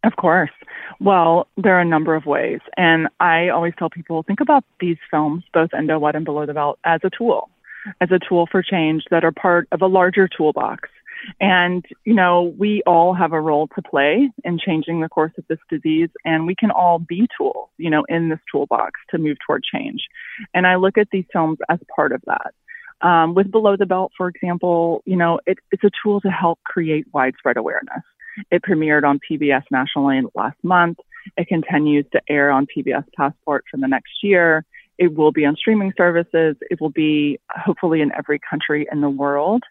[0.04, 0.52] Of course.
[1.00, 2.60] Well, there are a number of ways.
[2.78, 6.80] And I always tell people think about these films, both Endo, and Below the Belt,
[6.84, 7.50] as a tool
[8.00, 10.89] as a tool for change that are part of a larger toolbox.
[11.39, 15.46] And, you know, we all have a role to play in changing the course of
[15.48, 19.38] this disease, and we can all be tools, you know, in this toolbox to move
[19.46, 20.02] toward change.
[20.54, 22.54] And I look at these films as part of that.
[23.08, 26.60] Um, with Below the Belt, for example, you know, it, it's a tool to help
[26.63, 28.04] create widespread awareness.
[28.52, 30.98] It premiered on PBS nationally last month.
[31.38, 34.65] It continues to air on PBS Passport for the next year.
[35.02, 36.56] It will be on streaming services.
[36.62, 39.64] It will be hopefully in every country in the world.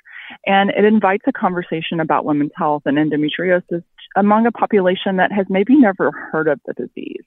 [0.45, 3.85] And it invites a conversation about women's health and endometriosis
[4.17, 7.23] among a population that has maybe never heard of the disease.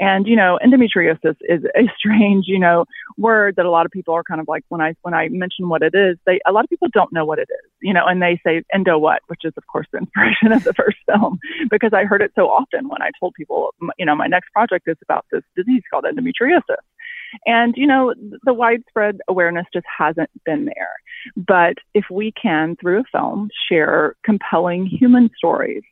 [0.00, 2.86] And, you know, endometriosis is a strange, you know,
[3.16, 5.68] word that a lot of people are kind of like, when I, when I mention
[5.68, 8.04] what it is, they, a lot of people don't know what it is, you know,
[8.06, 11.38] and they say endo what, which is of course the inspiration of the first film,
[11.70, 14.88] because I heard it so often when I told people, you know, my next project
[14.88, 16.82] is about this disease called endometriosis.
[17.46, 20.94] And, you know, the widespread awareness just hasn't been there.
[21.36, 25.82] But if we can, through a film, share compelling human stories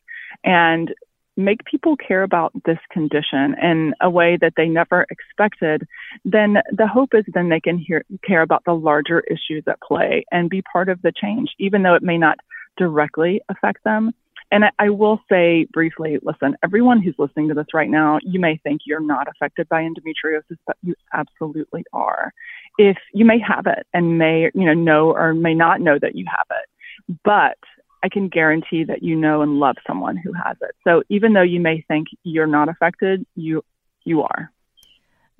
[0.44, 0.92] and
[1.36, 5.86] make people care about this condition in a way that they never expected,
[6.24, 10.24] then the hope is then they can hear, care about the larger issues at play
[10.30, 12.38] and be part of the change, even though it may not
[12.76, 14.12] directly affect them.
[14.52, 18.58] And I, will say briefly, listen, everyone who's listening to this right now, you may
[18.58, 22.34] think you're not affected by endometriosis, but you absolutely are.
[22.76, 26.16] If you may have it and may, you know, know or may not know that
[26.16, 27.56] you have it, but
[28.02, 30.74] I can guarantee that you know and love someone who has it.
[30.84, 33.64] So even though you may think you're not affected, you
[34.04, 34.51] you are.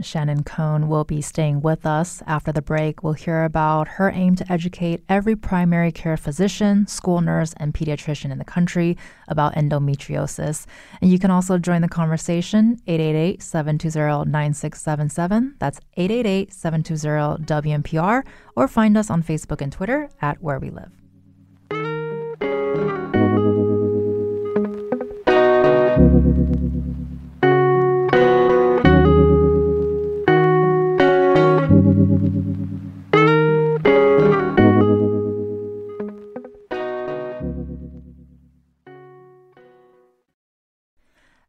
[0.03, 2.22] Shannon Cohn will be staying with us.
[2.26, 7.20] After the break, we'll hear about her aim to educate every primary care physician, school
[7.20, 8.96] nurse, and pediatrician in the country
[9.28, 10.66] about endometriosis.
[11.00, 15.57] And you can also join the conversation 888 720 9677.
[15.59, 18.24] That's 888 720 WNPR,
[18.57, 21.01] or find us on Facebook and Twitter at Where We Live.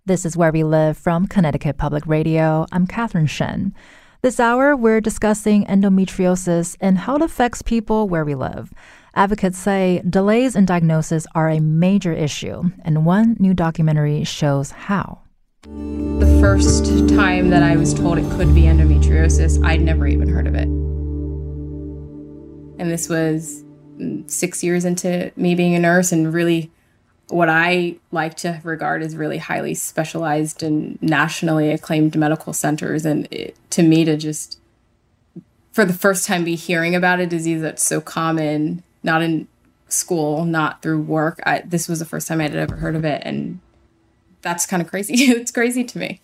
[0.06, 2.66] This is Where We Live from Connecticut Public Radio.
[2.74, 3.74] I'm Catherine Shen.
[4.22, 8.74] This hour, we're discussing endometriosis and how it affects people where we live.
[9.16, 15.22] Advocates say delays in diagnosis are a major issue, and one new documentary shows how.
[15.62, 20.48] The first time that I was told it could be endometriosis, I'd never even heard
[20.48, 20.68] of it.
[22.78, 23.64] And this was
[23.98, 26.74] mm, six years into me being a nurse and really
[27.30, 33.06] what I like to regard as really highly specialized and nationally acclaimed medical centers.
[33.06, 34.60] And it, to me, to just
[35.72, 39.48] for the first time be hearing about a disease that's so common, not in
[39.88, 43.22] school, not through work, I, this was the first time I'd ever heard of it.
[43.26, 43.60] And
[44.42, 45.14] that's kind of crazy.
[45.18, 46.20] it's crazy to me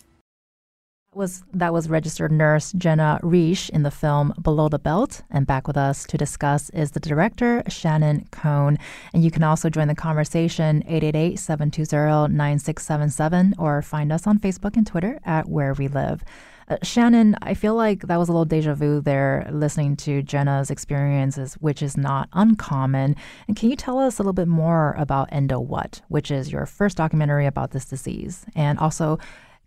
[1.15, 5.23] was that was registered nurse Jenna Riesch in the film Below the Belt.
[5.31, 8.77] And back with us to discuss is the director Shannon Cohn.
[9.13, 15.19] And you can also join the conversation 888-720-9677 or find us on Facebook and Twitter
[15.25, 16.23] at Where We Live.
[16.67, 20.69] Uh, Shannon, I feel like that was a little deja vu there, listening to Jenna's
[20.69, 23.15] experiences, which is not uncommon.
[23.47, 26.67] And can you tell us a little bit more about Endo What, which is your
[26.67, 28.45] first documentary about this disease?
[28.55, 29.17] And also,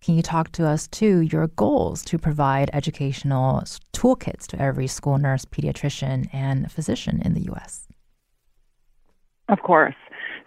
[0.03, 5.19] can you talk to us too your goals to provide educational toolkits to every school
[5.19, 7.87] nurse, pediatrician, and physician in the U.S.?
[9.49, 9.95] Of course.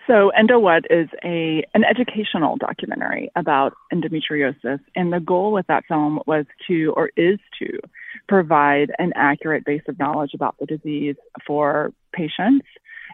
[0.08, 5.84] So Endo What is a an educational documentary about endometriosis, and the goal with that
[5.88, 7.80] film was to, or is to,
[8.28, 12.68] provide an accurate base of knowledge about the disease for patients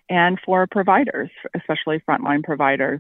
[0.10, 3.00] and for providers, especially frontline providers.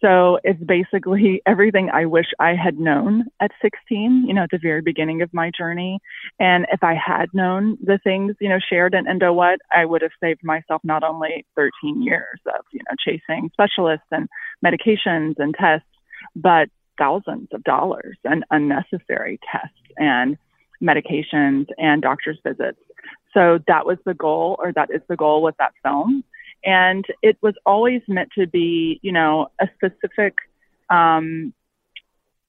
[0.00, 4.58] So it's basically everything I wish I had known at 16, you know, at the
[4.58, 6.00] very beginning of my journey.
[6.38, 10.02] And if I had known the things, you know, shared in Endo What, I would
[10.02, 14.28] have saved myself not only 13 years of, you know, chasing specialists and
[14.64, 15.86] medications and tests,
[16.34, 16.68] but
[16.98, 20.36] thousands of dollars and unnecessary tests and
[20.82, 22.78] medications and doctor's visits.
[23.34, 26.24] So that was the goal, or that is the goal with that film.
[26.64, 30.34] And it was always meant to be, you know, a specific.
[30.90, 31.52] Um,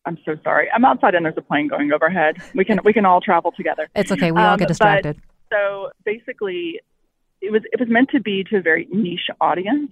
[0.05, 0.69] I'm so sorry.
[0.73, 2.37] I'm outside and there's a plane going overhead.
[2.55, 3.87] We can we can all travel together.
[3.95, 4.31] It's okay.
[4.31, 5.21] We all get um, distracted.
[5.51, 6.79] so basically,
[7.41, 9.91] it was it was meant to be to a very niche audience,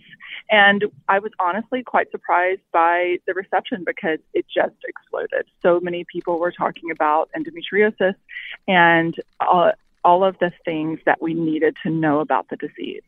[0.50, 5.46] and I was honestly quite surprised by the reception because it just exploded.
[5.62, 8.16] So many people were talking about endometriosis
[8.68, 9.72] and uh,
[10.04, 13.04] all of the things that we needed to know about the disease.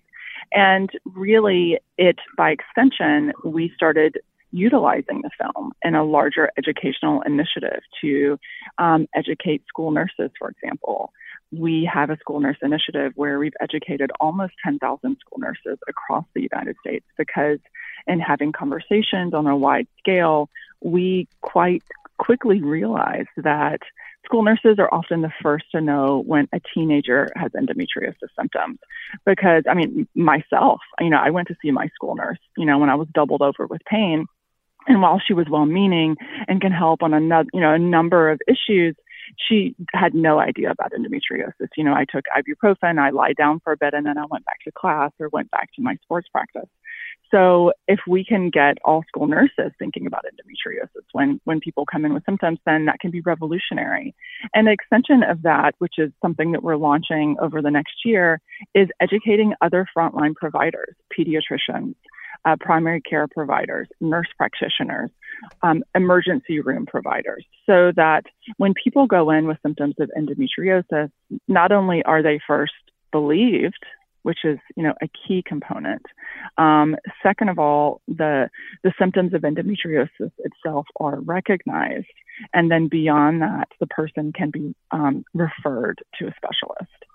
[0.52, 4.18] And really, it by extension, we started
[4.52, 8.40] utilizing the film in a larger educational initiative to
[8.78, 11.12] um, educate school nurses, for example.
[11.52, 16.48] We have a school nurse initiative where we've educated almost 10,000 school nurses across the
[16.52, 17.60] United States because,
[18.08, 20.50] in having conversations on a wide scale,
[20.82, 21.84] we quite
[22.18, 23.80] quickly realized that
[24.30, 28.78] school nurses are often the first to know when a teenager has endometriosis symptoms
[29.26, 32.78] because i mean myself you know i went to see my school nurse you know
[32.78, 34.26] when i was doubled over with pain
[34.88, 36.16] and while she was well meaning
[36.48, 37.20] and can help on a
[37.54, 38.96] you know a number of issues
[39.48, 41.68] she had no idea about endometriosis.
[41.78, 44.46] You know, I took ibuprofen, I lie down for a bit, and then I went
[44.46, 46.70] back to class or went back to my sports practice.
[47.32, 52.06] So if we can get all school nurses thinking about endometriosis when, when people come
[52.06, 54.16] in with symptoms, then that can be revolutionary.
[54.54, 58.42] And the extension of that, which is something that we're launching over the next year,
[58.74, 61.94] is educating other frontline providers, pediatricians,
[62.46, 65.12] uh, primary care providers, nurse practitioners,
[65.62, 68.24] um, emergency room providers, so that
[68.58, 71.12] when people go in with symptoms of endometriosis,
[71.48, 72.74] not only are they first
[73.12, 73.84] believed
[74.30, 76.04] which is you know a key component.
[76.60, 78.48] Um, second of all, the
[78.84, 82.06] the symptoms of endometriosis itself are recognized,
[82.54, 87.06] and then beyond that, the person can be um, referred to a specialist.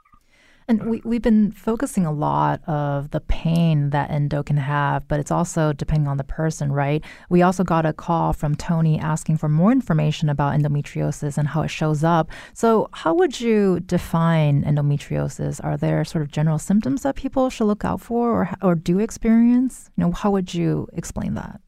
[0.66, 5.20] And we, we've been focusing a lot of the pain that endo can have, but
[5.20, 7.04] it's also depending on the person, right?
[7.28, 11.62] We also got a call from Tony asking for more information about endometriosis and how
[11.62, 12.30] it shows up.
[12.54, 15.62] So, how would you define endometriosis?
[15.62, 18.98] Are there sort of general symptoms that people should look out for or, or do
[18.98, 19.90] experience?
[19.96, 21.60] You know, how would you explain that?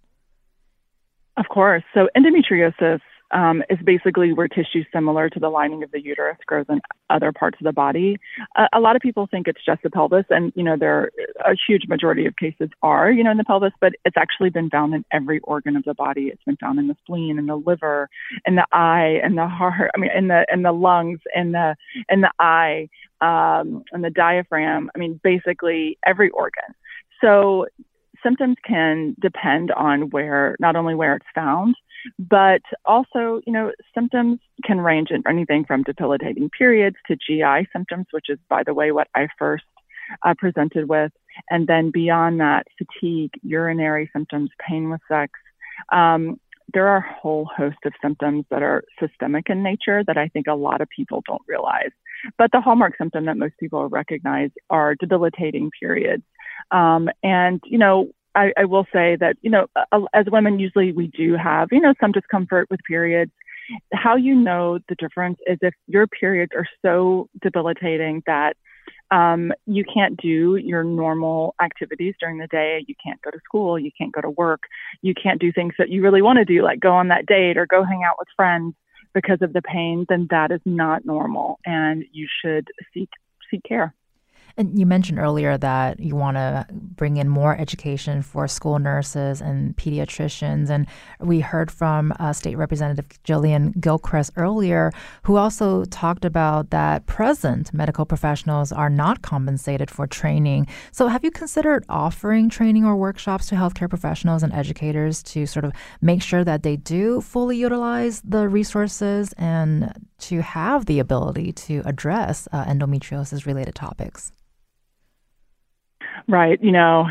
[1.36, 1.82] Of course.
[1.92, 3.01] So, endometriosis
[3.33, 7.33] um, is basically where tissue similar to the lining of the uterus grows in other
[7.33, 8.18] parts of the body.
[8.57, 11.11] Uh, a lot of people think it's just the pelvis, and you know there
[11.45, 14.70] a huge majority of cases are you know in the pelvis, but it's actually been
[14.70, 16.29] found in every organ of the body.
[16.29, 18.09] It's been found in the spleen, in the liver,
[18.47, 19.91] in the eye, in the heart.
[19.95, 21.77] I mean, in the in the lungs, in the
[22.09, 22.89] in the eye,
[23.20, 24.91] um, in the diaphragm.
[24.95, 26.74] I mean, basically every organ.
[27.20, 27.66] So
[28.22, 31.74] symptoms can depend on where not only where it's found
[32.18, 38.07] But also, you know, symptoms can range in anything from debilitating periods to GI symptoms,
[38.11, 39.64] which is, by the way, what I first
[40.22, 41.12] uh, presented with.
[41.51, 45.32] And then beyond that, fatigue, urinary symptoms, pain with sex.
[45.92, 46.40] Um,
[46.72, 50.47] there are a whole host of symptoms that are systemic in nature that I think
[50.47, 51.90] a lot of people don't realize.
[52.38, 56.24] But the hallmark symptom that most people recognize are debilitating periods.
[56.70, 59.66] Um, and, you know, I, I, will say that, you know,
[60.12, 63.32] as women, usually we do have, you know, some discomfort with periods.
[63.93, 68.57] How you know the difference is if your periods are so debilitating that
[69.11, 72.84] um, you can't do your normal activities during the day.
[72.87, 73.78] You can't go to school.
[73.78, 74.62] You can't go to work.
[75.03, 77.57] You can't do things that you really want to do, like go on that date
[77.57, 78.74] or go hang out with friends
[79.14, 80.07] because of the pain.
[80.09, 83.11] Then that is not normal, and you should seek
[83.51, 83.95] seek care.
[84.59, 89.42] And you mentioned earlier that you want to bring in more education for school nurses
[89.42, 90.70] and pediatricians.
[90.70, 90.86] And
[91.20, 94.92] we heard from uh, State Representative Jillian Gilchrest earlier,
[95.24, 100.66] who also talked about that present medical professionals are not compensated for training.
[100.90, 105.66] So, have you considered offering training or workshops to healthcare professionals and educators to sort
[105.66, 111.52] of make sure that they do fully utilize the resources and to have the ability
[111.52, 114.32] to address uh, endometriosis related topics?
[116.28, 116.62] Right.
[116.62, 117.06] You know,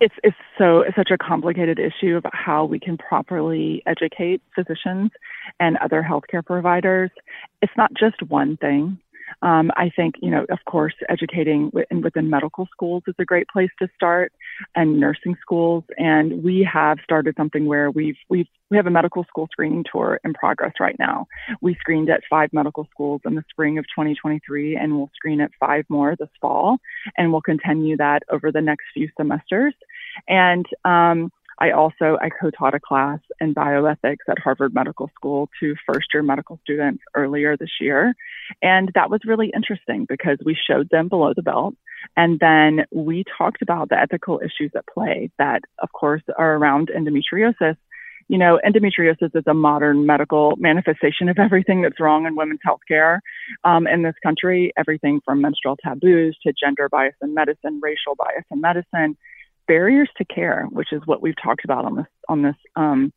[0.00, 5.10] it's it's so it's such a complicated issue about how we can properly educate physicians
[5.58, 7.10] and other healthcare providers.
[7.62, 8.98] It's not just one thing.
[9.42, 13.48] Um, I think, you know, of course, educating within, within medical schools is a great
[13.48, 14.32] place to start,
[14.74, 15.84] and nursing schools.
[15.96, 20.20] And we have started something where we've we've we have a medical school screening tour
[20.24, 21.26] in progress right now.
[21.62, 25.50] We screened at five medical schools in the spring of 2023, and we'll screen at
[25.58, 26.78] five more this fall,
[27.16, 29.74] and we'll continue that over the next few semesters.
[30.28, 35.74] And um, I also I co-taught a class in bioethics at Harvard Medical School to
[35.86, 38.14] first-year medical students earlier this year,
[38.62, 41.74] and that was really interesting because we showed them below the belt,
[42.16, 46.90] and then we talked about the ethical issues at play that, of course, are around
[46.96, 47.76] endometriosis.
[48.28, 53.20] You know, endometriosis is a modern medical manifestation of everything that's wrong in women's healthcare
[53.64, 54.70] um, in this country.
[54.76, 59.16] Everything from menstrual taboos to gender bias in medicine, racial bias in medicine
[59.68, 63.12] barriers to care, which is what we've talked about on this on this um,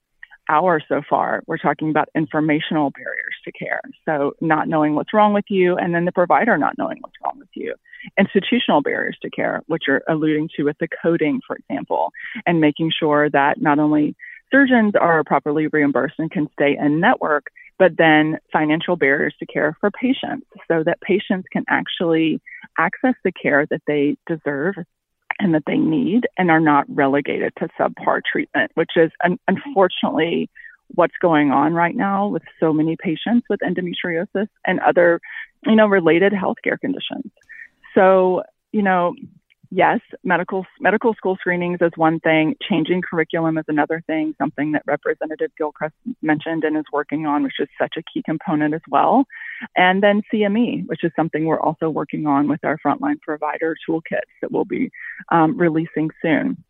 [0.49, 1.41] hour so far.
[1.47, 3.81] We're talking about informational barriers to care.
[4.05, 7.39] So not knowing what's wrong with you, and then the provider not knowing what's wrong
[7.39, 7.73] with you.
[8.19, 12.11] Institutional barriers to care, which you're alluding to with the coding, for example,
[12.45, 14.15] and making sure that not only
[14.51, 17.47] surgeons are properly reimbursed and can stay in network,
[17.79, 22.41] but then financial barriers to care for patients so that patients can actually
[22.77, 24.75] access the care that they deserve
[25.41, 30.49] and that they need and are not relegated to subpar treatment, which is un- unfortunately
[30.93, 35.19] what's going on right now with so many patients with endometriosis and other,
[35.65, 37.31] you know, related healthcare conditions.
[37.95, 39.15] So, you know,
[39.71, 42.55] yes, medical medical school screenings is one thing.
[42.69, 44.35] Changing curriculum is another thing.
[44.37, 48.73] Something that Representative Gilchrest mentioned and is working on, which is such a key component
[48.73, 49.25] as well.
[49.75, 54.31] And then CME, which is something we're also working on with our frontline provider toolkits
[54.41, 54.91] that we'll be
[55.31, 56.63] um, releasing soon.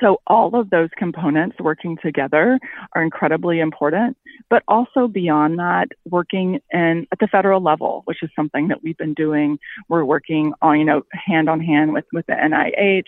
[0.00, 2.58] So all of those components working together
[2.94, 4.16] are incredibly important,
[4.50, 8.96] but also beyond that, working in at the federal level, which is something that we've
[8.96, 9.58] been doing.
[9.88, 13.04] We're working on, you know, hand on hand with, with the NIH,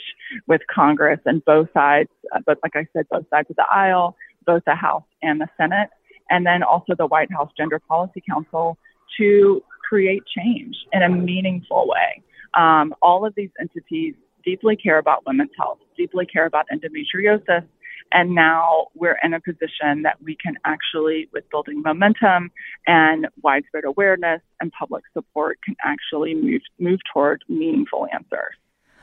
[0.47, 2.11] with Congress and both sides,
[2.47, 4.17] but like I said, both sides of the aisle,
[4.47, 5.91] both the House and the Senate,
[6.31, 8.79] and then also the White House Gender Policy Council
[9.19, 12.23] to create change in a meaningful way.
[12.55, 14.15] Um, all of these entities
[14.45, 17.67] deeply care about women's health, deeply care about endometriosis.
[18.11, 22.51] And now we're in a position that we can actually, with building momentum
[22.87, 28.55] and widespread awareness and public support, can actually move, move toward meaningful answers.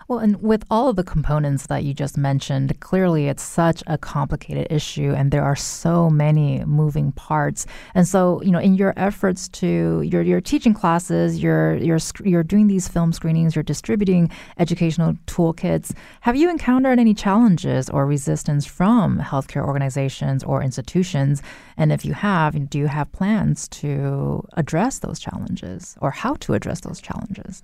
[0.08, 3.98] Well, and with all of the components that you just mentioned, clearly it's such a
[3.98, 7.66] complicated issue and there are so many moving parts.
[7.96, 12.44] And so, you know, in your efforts to you're, you're teaching classes, you're you're you're
[12.44, 14.30] doing these film screenings, you're distributing
[14.60, 15.92] educational toolkits.
[16.22, 21.42] Have you encountered any challenges or resistance from healthcare organizations or institutions?
[21.78, 26.54] And if you have, do you have plans to address those challenges or how to
[26.54, 27.64] address those challenges?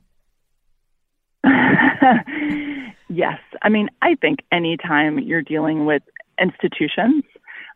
[3.10, 3.40] yes.
[3.62, 6.04] I mean, I think anytime you're dealing with
[6.40, 7.24] institutions,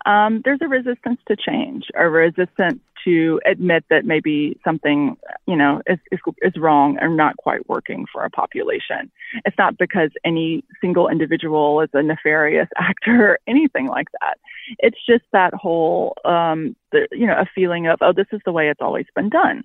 [0.06, 5.16] um, there's a resistance to change, a resistance to admit that maybe something,
[5.48, 9.12] you know, is, is, is wrong or not quite working for a population.
[9.46, 14.38] It's not because any single individual is a nefarious actor or anything like that.
[14.80, 18.52] It's just that whole, um, the, you know, a feeling of, oh, this is the
[18.52, 19.64] way it's always been done.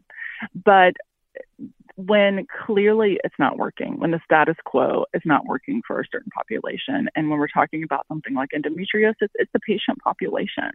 [0.54, 0.94] But
[2.06, 6.30] when clearly it's not working, when the status quo is not working for a certain
[6.34, 10.70] population, and when we're talking about something like endometriosis, it's the patient population.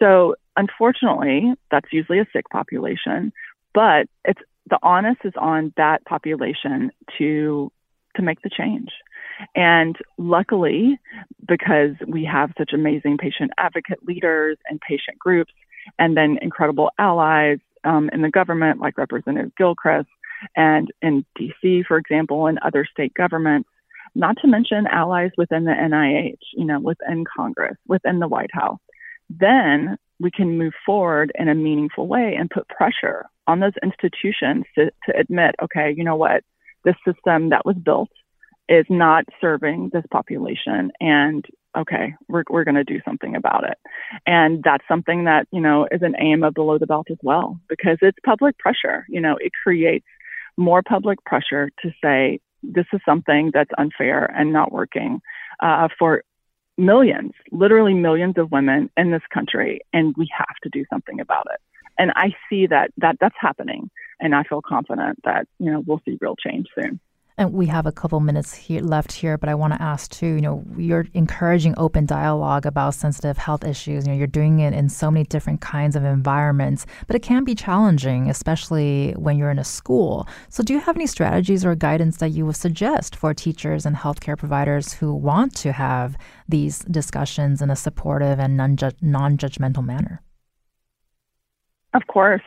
[0.00, 3.32] So unfortunately, that's usually a sick population,
[3.72, 4.40] but it's
[4.70, 7.70] the onus is on that population to
[8.16, 8.90] to make the change.
[9.56, 10.98] And luckily,
[11.46, 15.52] because we have such amazing patient advocate leaders and patient groups,
[15.98, 20.06] and then incredible allies um, in the government, like Representative Gilchrest,
[20.56, 23.68] and in DC, for example, and other state governments,
[24.14, 28.78] not to mention allies within the NIH, you know, within Congress, within the White House,
[29.28, 34.64] then we can move forward in a meaningful way and put pressure on those institutions
[34.76, 36.44] to, to admit, okay, you know what,
[36.84, 38.10] this system that was built
[38.68, 41.44] is not serving this population and
[41.76, 43.76] okay we're, we're going to do something about it.
[44.26, 47.60] And that's something that you know is an aim of below the belt as well
[47.68, 49.04] because it's public pressure.
[49.08, 50.06] You know it creates
[50.56, 55.20] more public pressure to say this is something that's unfair and not working
[55.60, 56.22] uh, for
[56.76, 61.46] millions, literally millions of women in this country, and we have to do something about
[61.52, 61.60] it.
[61.98, 63.90] And I see that that that's happening,
[64.20, 66.98] and I feel confident that you know we'll see real change soon.
[67.36, 70.34] And we have a couple minutes here left here, but I want to ask too.
[70.34, 74.06] You know, you're encouraging open dialogue about sensitive health issues.
[74.06, 77.42] You know, you're doing it in so many different kinds of environments, but it can
[77.42, 80.28] be challenging, especially when you're in a school.
[80.48, 83.96] So, do you have any strategies or guidance that you would suggest for teachers and
[83.96, 86.16] healthcare providers who want to have
[86.48, 90.22] these discussions in a supportive and non judgmental manner?
[91.94, 92.42] Of course.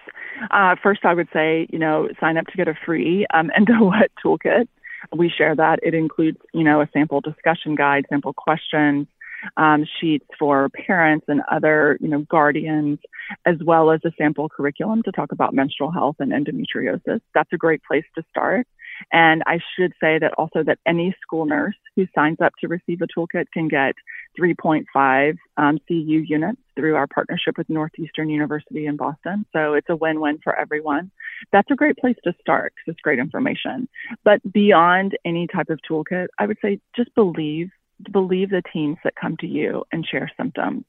[0.51, 4.09] Uh, first, I would say, you know, sign up to get a free um, EndoWhat
[4.23, 4.67] toolkit.
[5.15, 5.79] We share that.
[5.83, 9.07] It includes, you know, a sample discussion guide, sample questions,
[9.55, 12.99] um, sheets for parents and other, you know, guardians,
[13.45, 17.21] as well as a sample curriculum to talk about menstrual health and endometriosis.
[17.33, 18.67] That's a great place to start.
[19.11, 23.01] And I should say that also that any school nurse who signs up to receive
[23.01, 23.95] a toolkit can get
[24.39, 25.95] 3.5 um, CU
[26.27, 29.45] units through our partnership with Northeastern University in Boston.
[29.53, 31.11] So it's a win-win for everyone.
[31.51, 33.87] That's a great place to start because it's great information.
[34.23, 37.69] But beyond any type of toolkit, I would say just believe
[38.11, 40.85] believe the teams that come to you and share symptoms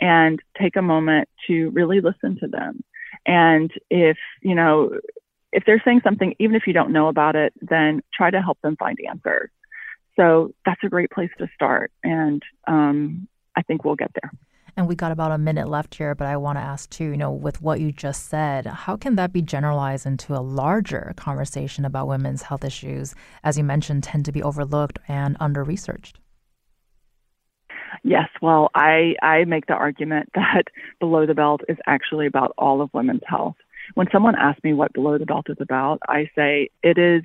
[0.00, 2.82] and take a moment to really listen to them.
[3.26, 4.98] And if, you know,
[5.52, 8.58] if they're saying something, even if you don't know about it, then try to help
[8.62, 9.50] them find answers.
[10.16, 11.92] So that's a great place to start.
[12.02, 14.30] And um, I think we'll get there.
[14.76, 17.16] And we got about a minute left here, but I want to ask too, you
[17.16, 21.84] know, with what you just said, how can that be generalized into a larger conversation
[21.84, 26.18] about women's health issues, as you mentioned, tend to be overlooked and under researched?
[28.02, 30.64] Yes, well, I, I make the argument that
[31.00, 33.56] Below the Belt is actually about all of women's health.
[33.94, 37.22] When someone asks me what Below the Belt is about, I say it is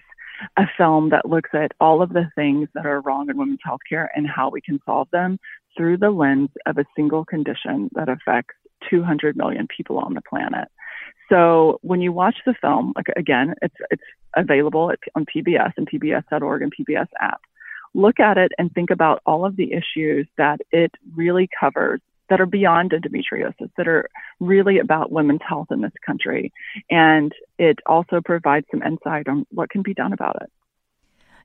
[0.57, 4.07] a film that looks at all of the things that are wrong in women's healthcare
[4.15, 5.39] and how we can solve them
[5.77, 8.55] through the lens of a single condition that affects
[8.89, 10.67] 200 million people on the planet.
[11.29, 14.03] So when you watch the film, like again, it's it's
[14.35, 17.41] available on PBS and PBS.org and PBS app.
[17.93, 22.41] Look at it and think about all of the issues that it really covers that
[22.41, 24.09] are beyond endometriosis, that are
[24.39, 26.51] really about women's health in this country.
[26.89, 30.51] And it also provides some insight on what can be done about it.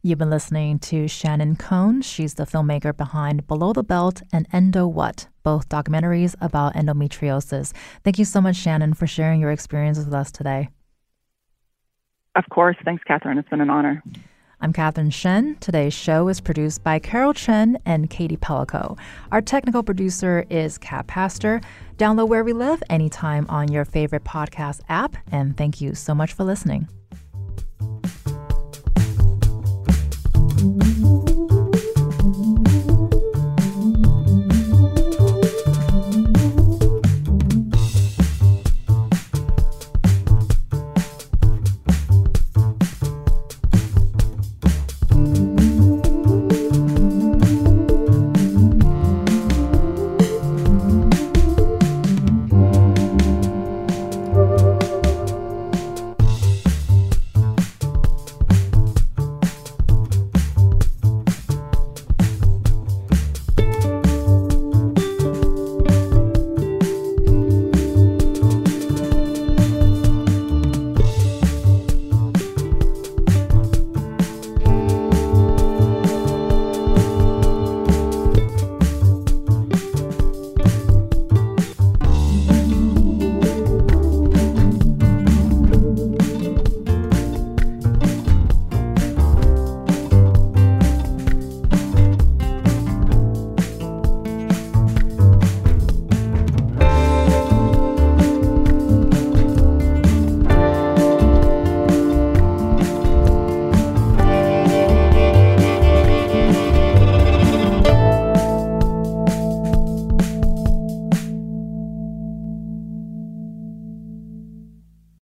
[0.02, 2.00] You've been listening to Shannon Cohn.
[2.00, 7.74] She's the filmmaker behind Below the Belt and Endo What, both documentaries about endometriosis.
[8.02, 10.70] Thank you so much, Shannon, for sharing your experiences with us today.
[12.34, 12.76] Of course.
[12.82, 13.36] Thanks, Catherine.
[13.36, 14.02] It's been an honor.
[14.62, 15.56] I'm Catherine Shen.
[15.60, 18.98] Today's show is produced by Carol Chen and Katie Pellico.
[19.32, 21.62] Our technical producer is Kat Pastor.
[21.96, 25.16] Download Where We Live anytime on your favorite podcast app.
[25.32, 26.88] And thank you so much for listening.